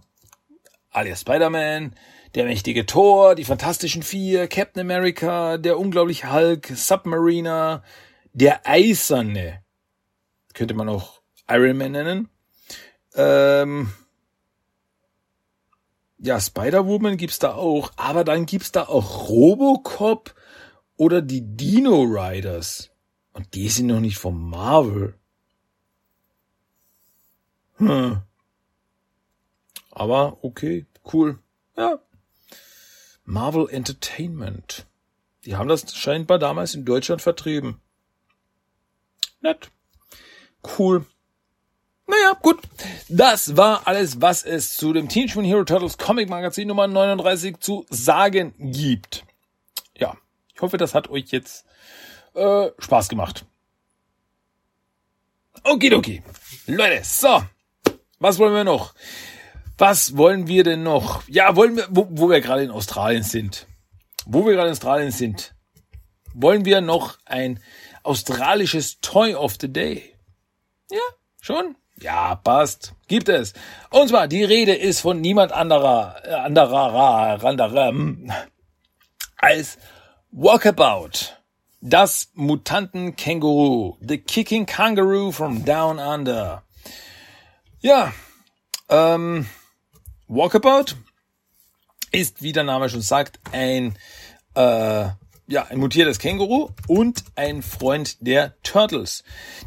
[0.90, 1.96] alias Spider-Man,
[2.34, 7.84] der mächtige Thor, die Fantastischen Vier, Captain America, der unglaubliche Hulk, Submariner,
[8.34, 9.64] der Eiserne,
[10.54, 11.21] könnte man auch
[11.54, 12.30] Iron Man nennen.
[13.16, 13.92] Ähm,
[16.18, 20.36] ja, Spider-Woman gibt's da auch, aber dann gibt's da auch Robocop
[20.98, 22.92] oder die Dino Riders.
[23.34, 25.16] Und die sind noch nicht von Marvel.
[27.78, 28.22] Hm.
[29.90, 31.40] Aber okay, cool.
[31.76, 32.00] Ja.
[33.26, 34.86] Marvel Entertainment.
[35.46, 37.82] Die haben das scheinbar damals in Deutschland vertrieben.
[39.42, 39.72] Nett.
[40.78, 41.06] Cool.
[42.08, 42.60] Naja, gut.
[43.10, 47.60] Das war alles, was es zu dem Teenage Mutant Hero Turtles Comic Magazin Nummer 39
[47.60, 49.26] zu sagen gibt.
[49.98, 50.18] Ja,
[50.54, 51.66] ich hoffe, das hat euch jetzt
[52.34, 53.46] äh, Spaß gemacht.
[55.64, 56.24] Okidoki.
[56.66, 57.44] Leute, so.
[58.20, 58.94] Was wollen wir noch?
[59.78, 61.24] Was wollen wir denn noch?
[61.28, 63.68] Ja, wollen wir, wo, wo wir gerade in Australien sind.
[64.26, 65.56] Wo wir gerade in Australien sind.
[66.34, 67.60] Wollen wir noch ein
[68.04, 70.16] australisches Toy of the Day?
[70.90, 71.00] Ja,
[71.42, 71.76] schon?
[72.02, 72.94] Ja, passt.
[73.08, 73.54] Gibt es.
[73.92, 78.32] Und zwar, die Rede ist von niemand anderer, äh, anderer, anderem
[79.38, 79.78] als
[80.32, 81.36] Walkabout.
[81.80, 83.98] Das Mutanten-Känguru.
[84.02, 86.64] The Kicking Kangaroo from Down Under.
[87.80, 88.14] Ja,
[88.90, 89.48] ähm,
[90.28, 90.96] Walkabout
[92.12, 93.98] ist, wie der Name schon sagt, ein
[94.56, 95.10] äh,
[95.52, 99.24] ja, ein mutiertes Känguru und ein Freund der Turtles.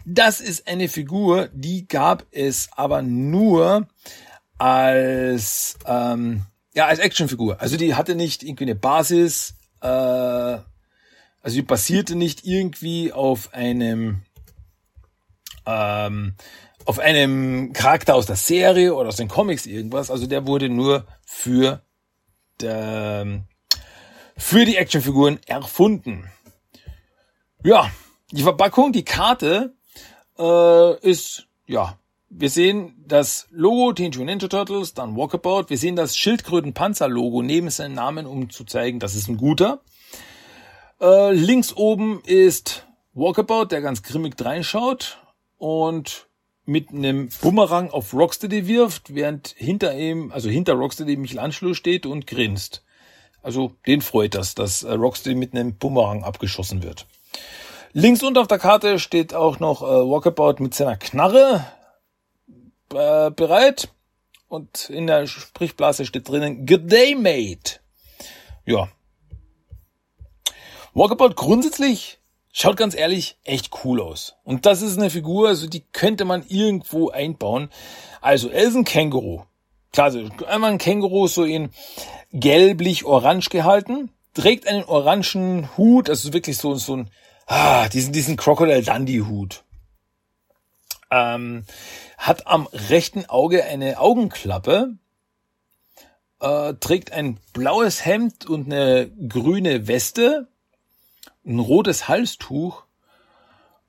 [0.07, 3.87] Das ist eine Figur, die gab es aber nur
[4.57, 7.61] als ähm, ja als Actionfigur.
[7.61, 10.62] Also die hatte nicht irgendwie eine Basis, äh, also
[11.45, 14.22] die basierte nicht irgendwie auf einem
[15.66, 16.35] ähm,
[16.87, 20.11] auf einem Charakter aus der Serie oder aus den Comics irgendwas.
[20.11, 21.82] Also der wurde nur für
[22.61, 23.45] der,
[24.37, 26.30] für die Actionfiguren erfunden.
[27.62, 27.91] Ja,
[28.30, 29.74] die Verpackung, die Karte
[30.39, 35.66] äh, ist, ja, wir sehen das Logo Teenage Ninja Turtles, dann Walkabout.
[35.68, 39.82] Wir sehen das Schildkröten-Panzer-Logo neben seinem Namen, um zu zeigen, das ist ein guter.
[41.01, 45.20] Äh, links oben ist Walkabout, der ganz grimmig reinschaut
[45.59, 46.28] und
[46.66, 52.26] mit einem Bumerang auf Rocksteady wirft, während hinter ihm, also hinter Rocksteady Michelangelo steht und
[52.26, 52.84] grinst.
[53.45, 57.07] Also den freut das, dass äh, Rocksteady mit einem Bumerang abgeschossen wird.
[57.92, 61.64] Links unten auf der Karte steht auch noch äh, Walkabout mit seiner Knarre
[62.95, 63.90] äh, bereit.
[64.49, 67.80] Und in der Sprichblase steht drinnen Good Day, Mate.
[68.64, 68.88] Ja.
[70.95, 72.18] Walkabout grundsätzlich
[72.51, 74.36] schaut ganz ehrlich echt cool aus.
[74.45, 77.68] Und das ist eine Figur, also die könnte man irgendwo einbauen.
[78.22, 79.42] Also, er ist ein Känguru.
[79.97, 81.70] Also einmal ein Känguru so in
[82.32, 87.11] gelblich-orange gehalten, trägt einen orangen Hut, also wirklich so, so ein,
[87.47, 89.62] ah, diesen, diesen Crocodile Dundee Hut.
[91.11, 91.64] Ähm,
[92.18, 94.97] hat am rechten Auge eine Augenklappe,
[96.40, 100.49] äh, trägt ein blaues Hemd und eine grüne Weste,
[101.47, 102.84] ein rotes Halstuch,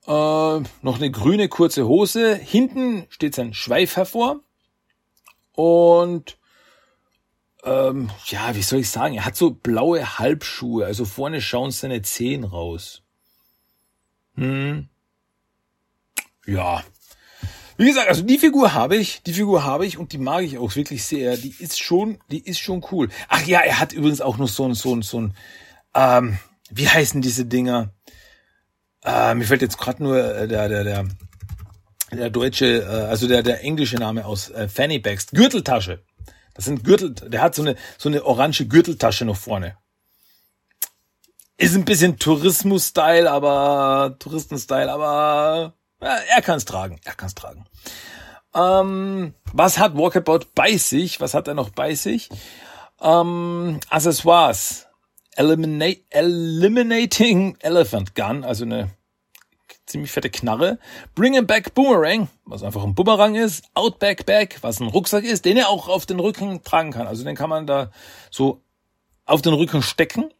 [0.06, 2.36] äh, noch eine grüne kurze Hose.
[2.36, 4.40] Hinten steht sein Schweif hervor
[5.56, 6.38] und
[7.64, 9.14] ähm, ja, wie soll ich sagen?
[9.16, 13.02] Er hat so blaue Halbschuhe, also vorne schauen seine Zehen raus.
[14.36, 14.88] Hm.
[16.46, 16.84] Ja.
[17.76, 20.58] Wie gesagt, also die Figur habe ich, die Figur habe ich und die mag ich
[20.58, 21.36] auch wirklich sehr.
[21.36, 23.08] Die ist schon, die ist schon cool.
[23.28, 25.34] Ach ja, er hat übrigens auch noch so ein, so ein, so ein,
[25.94, 26.38] ähm,
[26.70, 27.92] wie heißen diese Dinger?
[29.04, 31.04] Äh, mir fällt jetzt gerade nur äh, der, der, der,
[32.12, 35.28] der deutsche, äh, also der, der englische Name aus äh, Fanny Bags.
[35.28, 36.02] Gürteltasche.
[36.54, 39.76] Das sind Gürtel, der hat so eine, so eine orange Gürteltasche noch vorne.
[41.58, 47.34] Ist ein bisschen Tourismus-Style, aber, Touristen-Style, aber, ja, er kann es tragen, er kann es
[47.34, 47.66] tragen.
[48.54, 51.20] Ähm, was hat Walkabout bei sich?
[51.20, 52.30] Was hat er noch bei sich?
[53.00, 54.86] Ähm, Accessoires.
[55.36, 58.90] Eliminate, Eliminating Elephant Gun, also eine
[59.86, 60.78] ziemlich fette Knarre.
[61.14, 63.64] Bring him back Boomerang, was einfach ein Boomerang ist.
[63.74, 67.06] Outback Bag, was ein Rucksack ist, den er auch auf den Rücken tragen kann.
[67.06, 67.90] Also den kann man da
[68.30, 68.60] so
[69.24, 70.30] auf den Rücken stecken.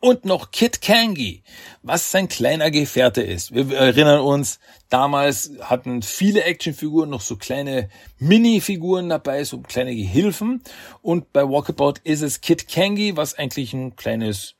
[0.00, 1.44] Und noch Kit Kangi,
[1.82, 3.54] was sein kleiner Gefährte ist.
[3.54, 4.58] Wir erinnern uns,
[4.88, 10.64] damals hatten viele Actionfiguren noch so kleine Mini-Figuren dabei, so kleine Gehilfen.
[11.02, 14.56] Und bei Walkabout ist es Kit Kangi, was eigentlich ein kleines,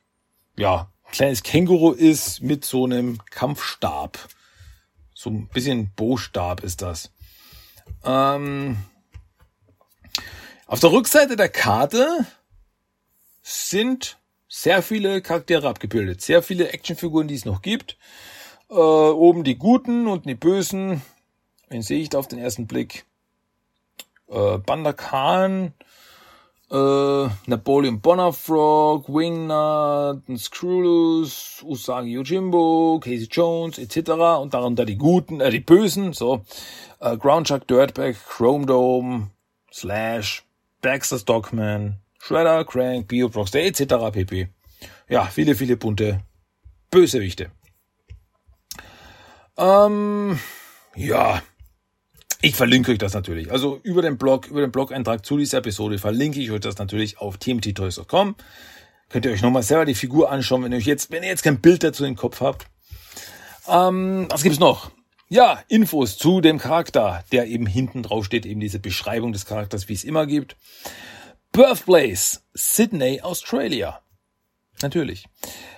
[0.55, 4.17] ja, kleines Känguru ist mit so einem Kampfstab.
[5.13, 7.11] So ein bisschen Bostab ist das.
[8.03, 8.77] Ähm,
[10.65, 12.25] auf der Rückseite der Karte
[13.43, 17.97] sind sehr viele Charaktere abgebildet, sehr viele Actionfiguren, die es noch gibt.
[18.69, 21.03] Äh, oben die Guten und die Bösen.
[21.69, 23.05] Wen sehe ich da auf den ersten Blick?
[24.29, 25.73] Äh, Banda Khan,
[26.71, 34.11] äh, Napoleon Bonafrog, Wingnut, Screwlus, Usagi Yojimbo, Casey Jones etc.
[34.41, 36.43] Und darunter die Guten, äh, die Bösen, so
[36.99, 39.31] äh, Groundchuck, Dirtbag, Chrome Dome,
[39.71, 40.43] Slash,
[40.81, 44.11] Baxter Stockman, Shredder, Crank, Bio Proxter etc.
[44.11, 44.49] pp.
[45.09, 46.21] Ja, viele, viele bunte
[46.89, 47.51] Bösewichte.
[49.57, 50.39] Ähm,
[50.95, 51.41] ja,
[52.43, 53.51] ich verlinke euch das natürlich.
[53.51, 57.17] Also über den Blog, über den Blog-Eintrag zu dieser Episode verlinke ich euch das natürlich
[57.19, 58.35] auf tmttoys.com.
[59.07, 61.43] Könnt ihr euch nochmal selber die Figur anschauen, wenn ihr euch jetzt, wenn ihr jetzt
[61.43, 62.67] kein Bild dazu im Kopf habt.
[63.69, 64.91] Ähm, was gibt's noch?
[65.29, 69.87] Ja, Infos zu dem Charakter, der eben hinten drauf steht, eben diese Beschreibung des Charakters,
[69.87, 70.57] wie es immer gibt.
[71.53, 74.01] Birthplace, Sydney, Australia.
[74.81, 75.27] Natürlich.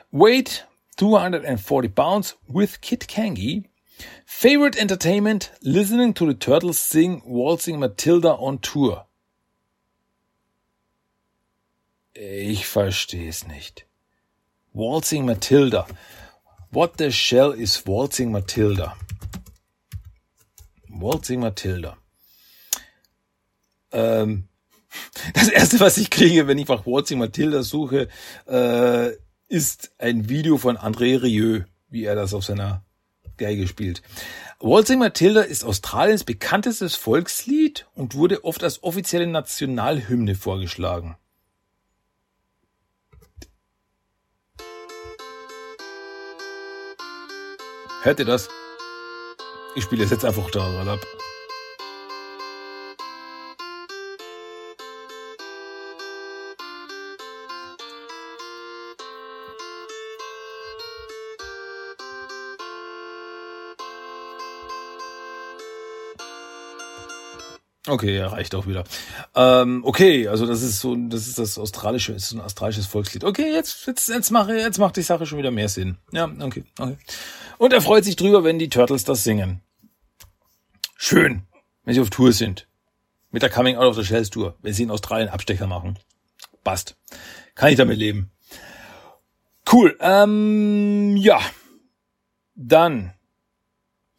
[0.10, 3.70] Weight, 240 pounds with Kit Kangi.
[4.26, 9.06] Favorite entertainment, listening to the Turtles sing Waltzing Matilda on Tour.
[12.14, 13.86] Ich verstehe es nicht.
[14.74, 15.86] Waltzing Matilda.
[16.72, 18.96] What the shell is Waltzing Matilda?
[20.90, 21.98] Waltzing Matilda.
[23.92, 24.48] Ähm,
[25.34, 28.08] das erste, was ich kriege, wenn ich nach Waltzing Matilda suche,
[28.48, 29.12] äh,
[29.48, 32.85] ist ein Video von André Rieu, wie er das auf seiner
[33.38, 34.02] Geige spielt.
[34.60, 41.18] Waltzing Matilda ist Australiens bekanntestes Volkslied und wurde oft als offizielle Nationalhymne vorgeschlagen.
[48.04, 48.50] Hört ihr das?
[49.76, 51.00] Ich spiele es jetzt einfach da ab.
[67.96, 68.84] Okay, ja, reicht auch wieder.
[69.36, 73.24] Ähm, okay, also das ist so, das ist das australische, ist so ein australisches Volkslied.
[73.24, 75.98] Okay, jetzt, jetzt, jetzt mache, jetzt macht die Sache schon wieder mehr Sinn.
[76.12, 76.98] Ja, okay, okay.
[77.58, 79.62] Und er freut sich drüber, wenn die Turtles das singen.
[80.98, 81.44] Schön,
[81.86, 82.68] wenn sie auf Tour sind.
[83.32, 85.98] Mit der Coming Out of the Shells Tour, wenn sie in Australien Abstecher machen.
[86.66, 86.98] Passt.
[87.54, 88.30] Kann ich damit leben.
[89.72, 89.98] Cool.
[90.02, 91.40] Ähm, ja.
[92.56, 93.14] Dann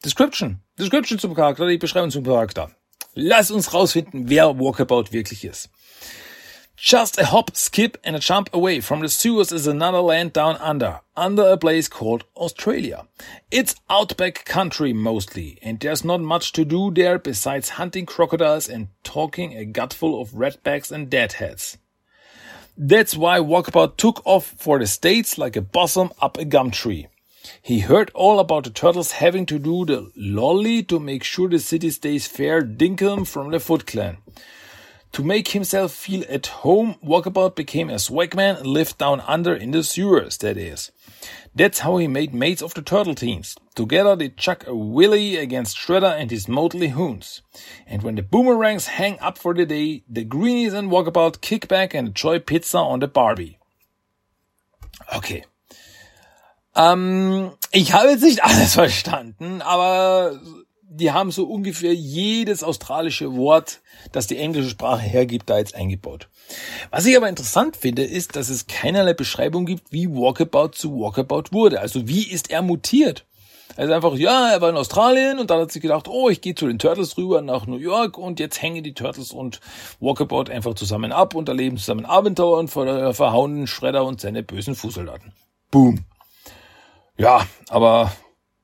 [0.03, 0.63] Description.
[0.79, 2.71] Description zum Charakter, die Beschreibung zum Charakter.
[3.19, 5.71] Lass uns rausfinden, wer Walkabout wirklich ist.
[6.77, 10.57] Just a hop, skip and a jump away from the sewers is another land down
[10.59, 13.09] under, under a place called Australia.
[13.51, 18.89] It's outback country mostly, and there's not much to do there besides hunting crocodiles and
[19.03, 21.79] talking a gutful of redbacks and deadheads.
[22.77, 27.09] That's why Walkabout took off for the States like a possum up a gum tree.
[27.63, 31.59] He heard all about the turtles having to do the lolly to make sure the
[31.59, 34.19] city stays fair dinkum from the Foot Clan.
[35.13, 39.71] To make himself feel at home, Walkabout became a swagman and lived down under in
[39.71, 40.91] the sewers, that is.
[41.55, 43.57] That's how he made mates of the turtle teams.
[43.75, 47.41] Together they chuck a willy against Shredder and his motley hoons.
[47.87, 51.95] And when the boomerangs hang up for the day, the greenies and Walkabout kick back
[51.95, 53.59] and enjoy pizza on the Barbie.
[55.15, 55.45] Okay.
[56.77, 60.41] Ähm, ich habe jetzt nicht alles verstanden, aber
[60.89, 63.81] die haben so ungefähr jedes australische Wort,
[64.13, 66.29] das die englische Sprache hergibt, da jetzt eingebaut.
[66.91, 71.53] Was ich aber interessant finde, ist, dass es keinerlei Beschreibung gibt, wie Walkabout zu Walkabout
[71.53, 71.81] wurde.
[71.81, 73.27] Also wie ist er mutiert?
[73.77, 76.55] Also einfach, ja, er war in Australien und dann hat sich gedacht, oh, ich gehe
[76.55, 79.61] zu den Turtles rüber nach New York und jetzt hängen die Turtles und
[80.01, 85.33] Walkabout einfach zusammen ab und erleben zusammen Abenteuer und verhauen Schredder und seine bösen Fußsoldaten.
[85.71, 86.05] Boom.
[87.19, 88.15] Ja, aber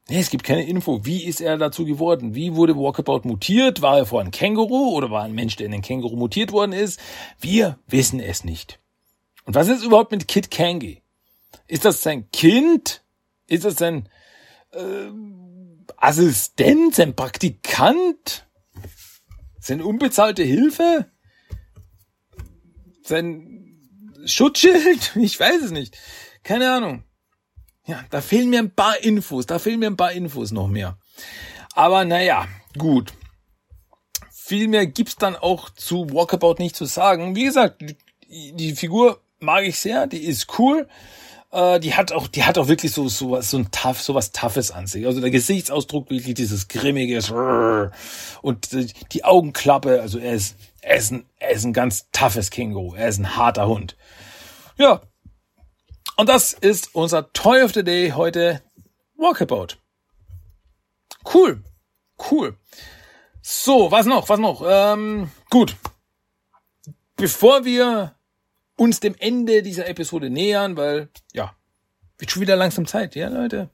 [0.09, 1.05] nee, es gibt keine Info.
[1.05, 2.35] Wie ist er dazu geworden?
[2.35, 3.81] Wie wurde Walkabout mutiert?
[3.81, 6.73] War er vor ein Känguru oder war ein Mensch, der in ein Känguru mutiert worden
[6.73, 7.01] ist?
[7.41, 8.79] Wir wissen es nicht.
[9.45, 11.03] Und was ist überhaupt mit Kid Kangi?
[11.67, 13.03] Ist das sein Kind?
[13.47, 14.09] Ist das sein
[14.73, 15.11] äh,
[15.97, 18.47] Assistent, sein Praktikant?
[19.61, 21.11] Sein unbezahlte Hilfe?
[23.03, 23.79] Sein
[24.27, 25.13] Schutzschild?
[25.17, 25.97] Ich weiß es nicht.
[26.43, 27.05] keine Ahnung.
[27.87, 30.99] Ja, da fehlen mir ein paar Infos, da fehlen mir ein paar Infos noch mehr.
[31.75, 32.47] Aber naja,
[32.79, 33.13] gut.
[34.31, 37.35] Viel mehr gibt's dann auch zu Walkabout nicht zu sagen.
[37.35, 37.83] Wie gesagt,
[38.29, 40.89] die, Figur mag ich sehr, die ist cool.
[41.51, 44.15] Äh, die hat auch, die hat auch wirklich so, so was, so ein tough, so
[44.15, 45.07] was Toughes an sich.
[45.07, 47.19] Also der Gesichtsausdruck wirklich dieses grimmige
[48.43, 48.69] und
[49.13, 50.01] die Augenklappe.
[50.01, 52.95] Also er ist, er ist ein, er ist ein ganz toughes Känguru.
[52.95, 53.97] Er ist ein harter Hund.
[54.77, 55.03] Ja.
[56.17, 58.63] Und das ist unser Toy of the Day heute.
[59.17, 59.77] Walkabout.
[61.33, 61.63] Cool.
[62.31, 62.57] Cool.
[63.41, 64.29] So, was noch?
[64.29, 64.63] Was noch?
[64.67, 65.77] Ähm, gut.
[67.17, 68.15] Bevor wir
[68.77, 71.55] uns dem Ende dieser Episode nähern, weil, ja,
[72.19, 73.71] wird schon wieder langsam Zeit, ja, Leute.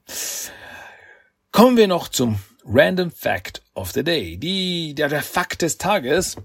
[1.51, 4.37] Kommen wir noch zum Random Fact of the Day.
[4.37, 6.37] Die, der, der Fakt des Tages.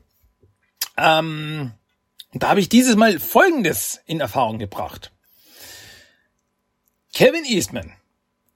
[0.97, 1.73] Ähm,
[2.33, 5.14] da habe ich dieses Mal Folgendes in Erfahrung gebracht.
[7.15, 7.93] Kevin Eastman,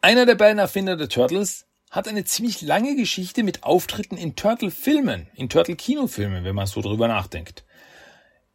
[0.00, 5.28] einer der beiden Erfinder der Turtles, hat eine ziemlich lange Geschichte mit Auftritten in Turtle-Filmen,
[5.36, 7.64] in Turtle-Kinofilmen, wenn man so drüber nachdenkt.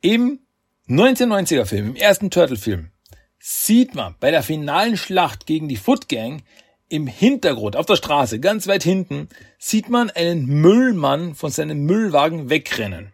[0.02, 0.42] Im
[0.90, 2.92] 1990er Film, im ersten Turtle-Film,
[3.40, 6.44] sieht man bei der finalen Schlacht gegen die Foot Gang
[6.90, 12.50] im Hintergrund, auf der Straße, ganz weit hinten, sieht man einen Müllmann von seinem Müllwagen
[12.50, 13.14] wegrennen.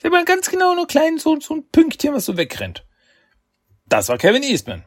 [0.00, 2.86] Sieht man ganz genau nur klein, so, so ein Pünktchen, was so wegrennt.
[3.90, 4.86] Das war Kevin Eastman.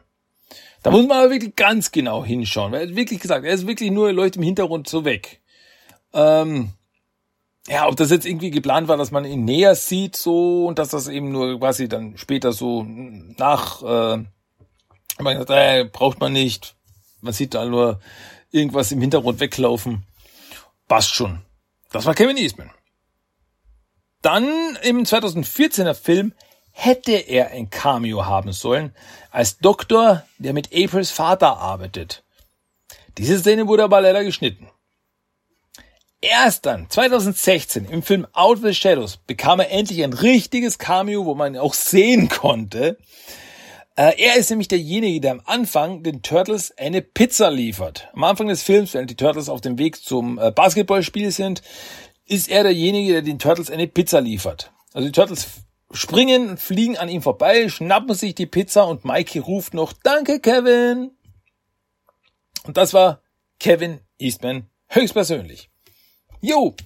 [0.88, 3.90] Da muss man aber wirklich ganz genau hinschauen, weil er wirklich gesagt, er ist wirklich
[3.90, 5.42] nur Leute im Hintergrund so weg.
[6.14, 6.70] Ähm,
[7.66, 10.88] ja, ob das jetzt irgendwie geplant war, dass man ihn näher sieht, so und dass
[10.88, 12.86] das eben nur quasi dann später so
[13.36, 14.24] nach, äh,
[15.18, 16.74] man gesagt, äh, braucht man nicht,
[17.20, 18.00] man sieht da nur
[18.50, 20.06] irgendwas im Hintergrund weglaufen,
[20.86, 21.42] passt schon.
[21.92, 22.70] Das war Kevin Eastman.
[24.22, 26.32] Dann im 2014er Film
[26.78, 28.94] hätte er ein Cameo haben sollen
[29.32, 32.22] als Doktor, der mit Aprils Vater arbeitet.
[33.18, 34.68] Diese Szene wurde aber leider geschnitten.
[36.20, 41.26] Erst dann, 2016, im Film Out of the Shadows, bekam er endlich ein richtiges Cameo,
[41.26, 42.96] wo man ihn auch sehen konnte.
[43.96, 48.08] Äh, er ist nämlich derjenige, der am Anfang den Turtles eine Pizza liefert.
[48.12, 51.62] Am Anfang des Films, während die Turtles auf dem Weg zum äh, Basketballspiel sind,
[52.24, 54.70] ist er derjenige, der den Turtles eine Pizza liefert.
[54.92, 55.48] Also die Turtles
[55.90, 61.12] springen, fliegen an ihm vorbei, schnappen sich die Pizza und Mikey ruft noch Danke, Kevin.
[62.64, 63.22] Und das war
[63.58, 65.70] Kevin Eastman höchstpersönlich.
[66.40, 66.76] Jo,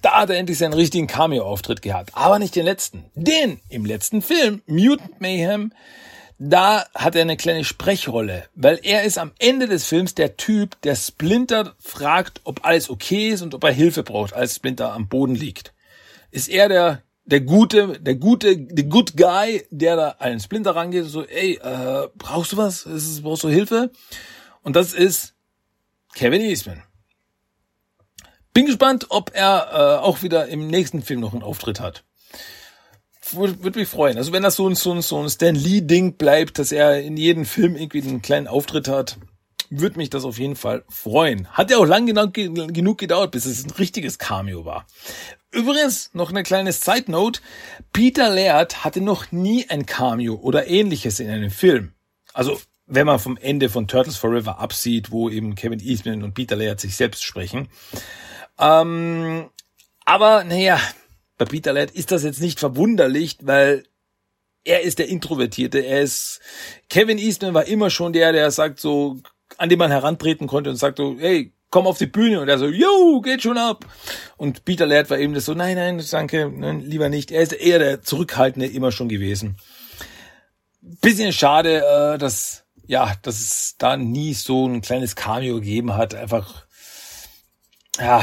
[0.00, 2.12] da hat er endlich seinen richtigen Cameo-Auftritt gehabt.
[2.14, 3.10] Aber nicht den letzten.
[3.14, 5.72] Denn im letzten Film, Mutant Mayhem,
[6.38, 10.80] da hat er eine kleine Sprechrolle, weil er ist am Ende des Films der Typ,
[10.82, 15.08] der Splinter fragt, ob alles okay ist und ob er Hilfe braucht, als Splinter am
[15.08, 15.74] Boden liegt.
[16.30, 21.06] Ist er der der gute, der gute, der good guy, der da einen Splinter rangeht,
[21.06, 22.86] so, ey, äh, brauchst du was?
[23.22, 23.90] Brauchst du Hilfe?
[24.62, 25.34] Und das ist
[26.14, 26.82] Kevin Eastman.
[28.52, 32.04] Bin gespannt, ob er äh, auch wieder im nächsten Film noch einen Auftritt hat.
[33.32, 34.18] Würde mich freuen.
[34.18, 37.16] Also wenn das so ein, so ein, so ein Stan Lee-Ding bleibt, dass er in
[37.16, 39.16] jedem Film irgendwie einen kleinen Auftritt hat,
[39.70, 41.48] würde mich das auf jeden Fall freuen.
[41.48, 44.86] Hat ja auch lang genug gedauert, bis es ein richtiges Cameo war.
[45.54, 47.40] Übrigens, noch eine kleine Side Note.
[47.92, 51.92] Peter Laird hatte noch nie ein Cameo oder ähnliches in einem Film.
[52.32, 56.56] Also, wenn man vom Ende von Turtles Forever absieht, wo eben Kevin Eastman und Peter
[56.56, 57.68] Laird sich selbst sprechen.
[58.58, 59.48] Ähm,
[60.04, 60.80] aber naja,
[61.38, 63.84] bei Peter Laird ist das jetzt nicht verwunderlich, weil
[64.64, 65.78] er ist der Introvertierte.
[65.78, 66.40] Er ist
[66.88, 69.20] Kevin Eastman war immer schon der, der sagt so,
[69.56, 72.56] an dem man herantreten konnte und sagt so, hey, komm auf die Bühne und er
[72.56, 73.84] so, yo, geht schon ab.
[74.36, 77.32] Und Peter Laird war eben das so, nein, nein, danke, nein, lieber nicht.
[77.32, 79.56] Er ist eher der Zurückhaltende immer schon gewesen.
[80.80, 86.14] Bisschen schade, äh, dass ja, dass es da nie so ein kleines Cameo gegeben hat.
[86.14, 86.64] Einfach
[87.98, 88.22] ja,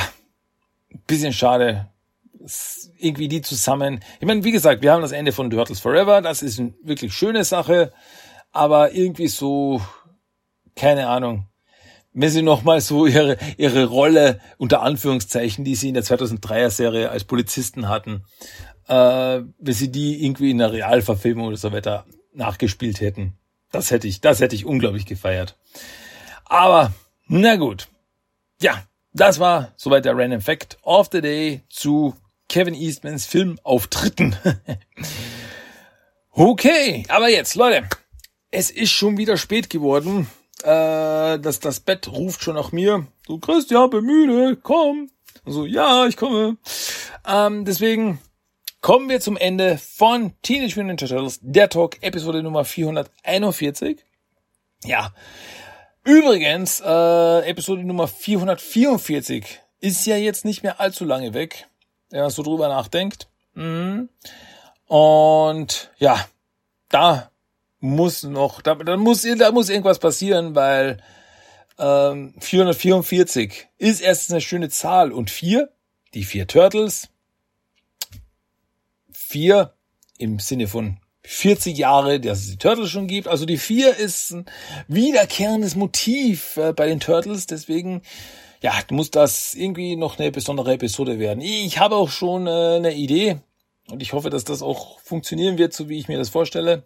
[1.05, 1.89] bisschen schade.
[2.99, 3.99] Irgendwie die zusammen.
[4.21, 6.21] Ich meine, wie gesagt, wir haben das Ende von Turtles Forever.
[6.21, 7.91] Das ist eine wirklich schöne Sache.
[8.53, 9.81] Aber irgendwie so,
[10.73, 11.50] keine Ahnung.
[12.13, 17.09] Wenn sie nochmal so ihre, ihre Rolle, unter Anführungszeichen, die sie in der 2003er Serie
[17.09, 18.23] als Polizisten hatten,
[18.87, 18.93] äh,
[19.59, 23.37] wenn sie die irgendwie in einer Realverfilmung oder so weiter nachgespielt hätten.
[23.71, 25.57] Das hätte ich, das hätte ich unglaublich gefeiert.
[26.45, 26.91] Aber,
[27.27, 27.87] na gut.
[28.61, 28.83] Ja,
[29.13, 32.15] das war soweit der Random Fact of the Day zu
[32.49, 34.35] Kevin Eastmans Filmauftritten.
[36.31, 37.87] okay, aber jetzt, Leute,
[38.49, 40.27] es ist schon wieder spät geworden.
[40.63, 43.07] Äh, das, das Bett ruft schon nach mir.
[43.27, 45.09] So, Christian, bin müde, komm.
[45.45, 46.57] so, ja, ich komme.
[47.27, 48.19] Ähm, deswegen
[48.81, 54.03] kommen wir zum Ende von Teenage Mutant Ninja Turtles, der Talk, Episode Nummer 441.
[54.83, 55.13] Ja.
[56.03, 61.67] Übrigens, äh, Episode Nummer 444 ist ja jetzt nicht mehr allzu lange weg,
[62.09, 63.27] wenn man so drüber nachdenkt.
[63.53, 64.09] Mhm.
[64.87, 66.25] Und ja,
[66.89, 67.30] da
[67.81, 70.97] muss noch, da, da muss, da muss irgendwas passieren, weil
[71.77, 75.69] ähm, 444 ist erstens eine schöne Zahl und vier,
[76.13, 77.09] die vier Turtles,
[79.11, 79.73] vier
[80.17, 83.27] im Sinne von 40 Jahre, dass es die Turtles schon gibt.
[83.27, 84.45] Also die vier ist ein
[84.87, 87.47] wiederkehrendes Motiv äh, bei den Turtles.
[87.47, 88.01] Deswegen,
[88.61, 91.41] ja, muss das irgendwie noch eine besondere Episode werden.
[91.41, 93.37] Ich habe auch schon äh, eine Idee
[93.89, 96.83] und ich hoffe, dass das auch funktionieren wird, so wie ich mir das vorstelle.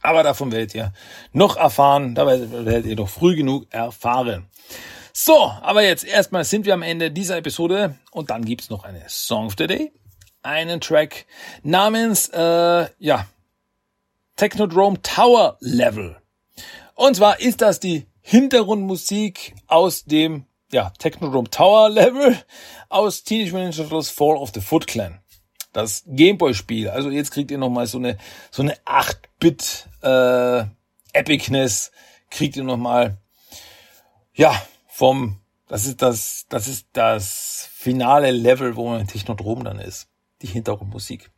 [0.00, 0.92] Aber davon werdet ihr
[1.32, 2.14] noch erfahren.
[2.14, 4.48] Dabei werdet ihr doch früh genug erfahren.
[5.12, 9.02] So, aber jetzt erstmal sind wir am Ende dieser Episode und dann gibt's noch eine
[9.08, 9.92] Song of the Day
[10.42, 11.26] einen Track
[11.62, 13.26] namens, äh, ja,
[14.36, 16.16] Technodrome Tower Level.
[16.94, 22.36] Und zwar ist das die Hintergrundmusik aus dem, ja, Technodrome Tower Level
[22.88, 25.21] aus Teenage Mutant Ninja Turtles Fall of the Foot Clan.
[25.72, 26.90] Das Gameboy-Spiel.
[26.90, 28.18] Also jetzt kriegt ihr nochmal so eine,
[28.50, 30.64] so eine 8-Bit, äh,
[31.12, 31.92] Epicness
[32.30, 33.18] kriegt ihr nochmal,
[34.34, 40.08] ja, vom, das ist das, das ist das finale Level, wo man Technodrom dann ist
[40.42, 41.30] die Hintergrundmusik.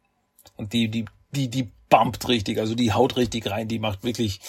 [0.56, 4.40] Und die, die, die, die bumpt richtig, also die haut richtig rein, die macht wirklich,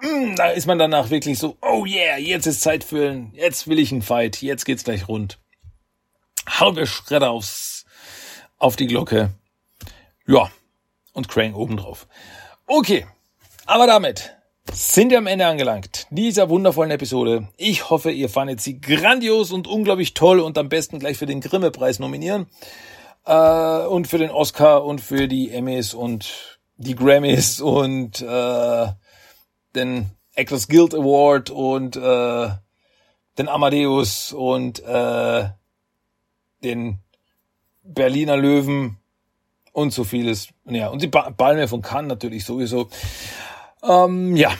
[0.00, 3.66] mm, da ist man danach wirklich so, oh yeah, jetzt ist Zeit für, ein, jetzt
[3.66, 5.38] will ich einen Fight, jetzt geht's gleich rund.
[6.60, 7.77] Hauen wir Schredder aufs,
[8.58, 9.30] auf die Glocke.
[10.26, 10.50] Ja,
[11.12, 12.06] und Crane obendrauf.
[12.66, 13.06] Okay,
[13.66, 14.36] aber damit
[14.72, 17.48] sind wir am Ende angelangt dieser wundervollen Episode.
[17.56, 21.40] Ich hoffe, ihr fandet sie grandios und unglaublich toll und am besten gleich für den
[21.40, 22.46] Grimme-Preis nominieren
[23.24, 28.86] äh, und für den Oscar und für die Emmys und die Grammys und äh,
[29.74, 32.48] den Actors Guild Award und äh,
[33.38, 35.48] den Amadeus und äh,
[36.62, 37.00] den
[37.94, 38.98] Berliner Löwen
[39.72, 40.48] und so vieles.
[40.64, 42.88] Ja, und die Palme von Cannes natürlich sowieso.
[43.82, 44.52] Ähm, ja,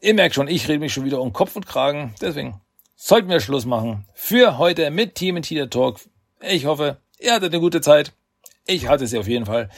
[0.00, 2.14] ihr merkt schon, ich rede mich schon wieder um Kopf und Kragen.
[2.20, 2.60] Deswegen
[2.96, 6.00] sollten wir Schluss machen für heute mit Team Tida Talk.
[6.40, 8.12] Ich hoffe, Ihr hattet eine gute Zeit.
[8.66, 9.68] Ich hatte sie auf jeden Fall.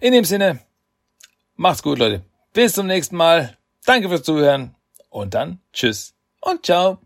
[0.00, 0.60] In dem Sinne,
[1.54, 2.24] macht's gut, Leute.
[2.52, 3.56] Bis zum nächsten Mal.
[3.84, 4.74] Danke fürs Zuhören.
[5.10, 7.05] Und dann tschüss und ciao.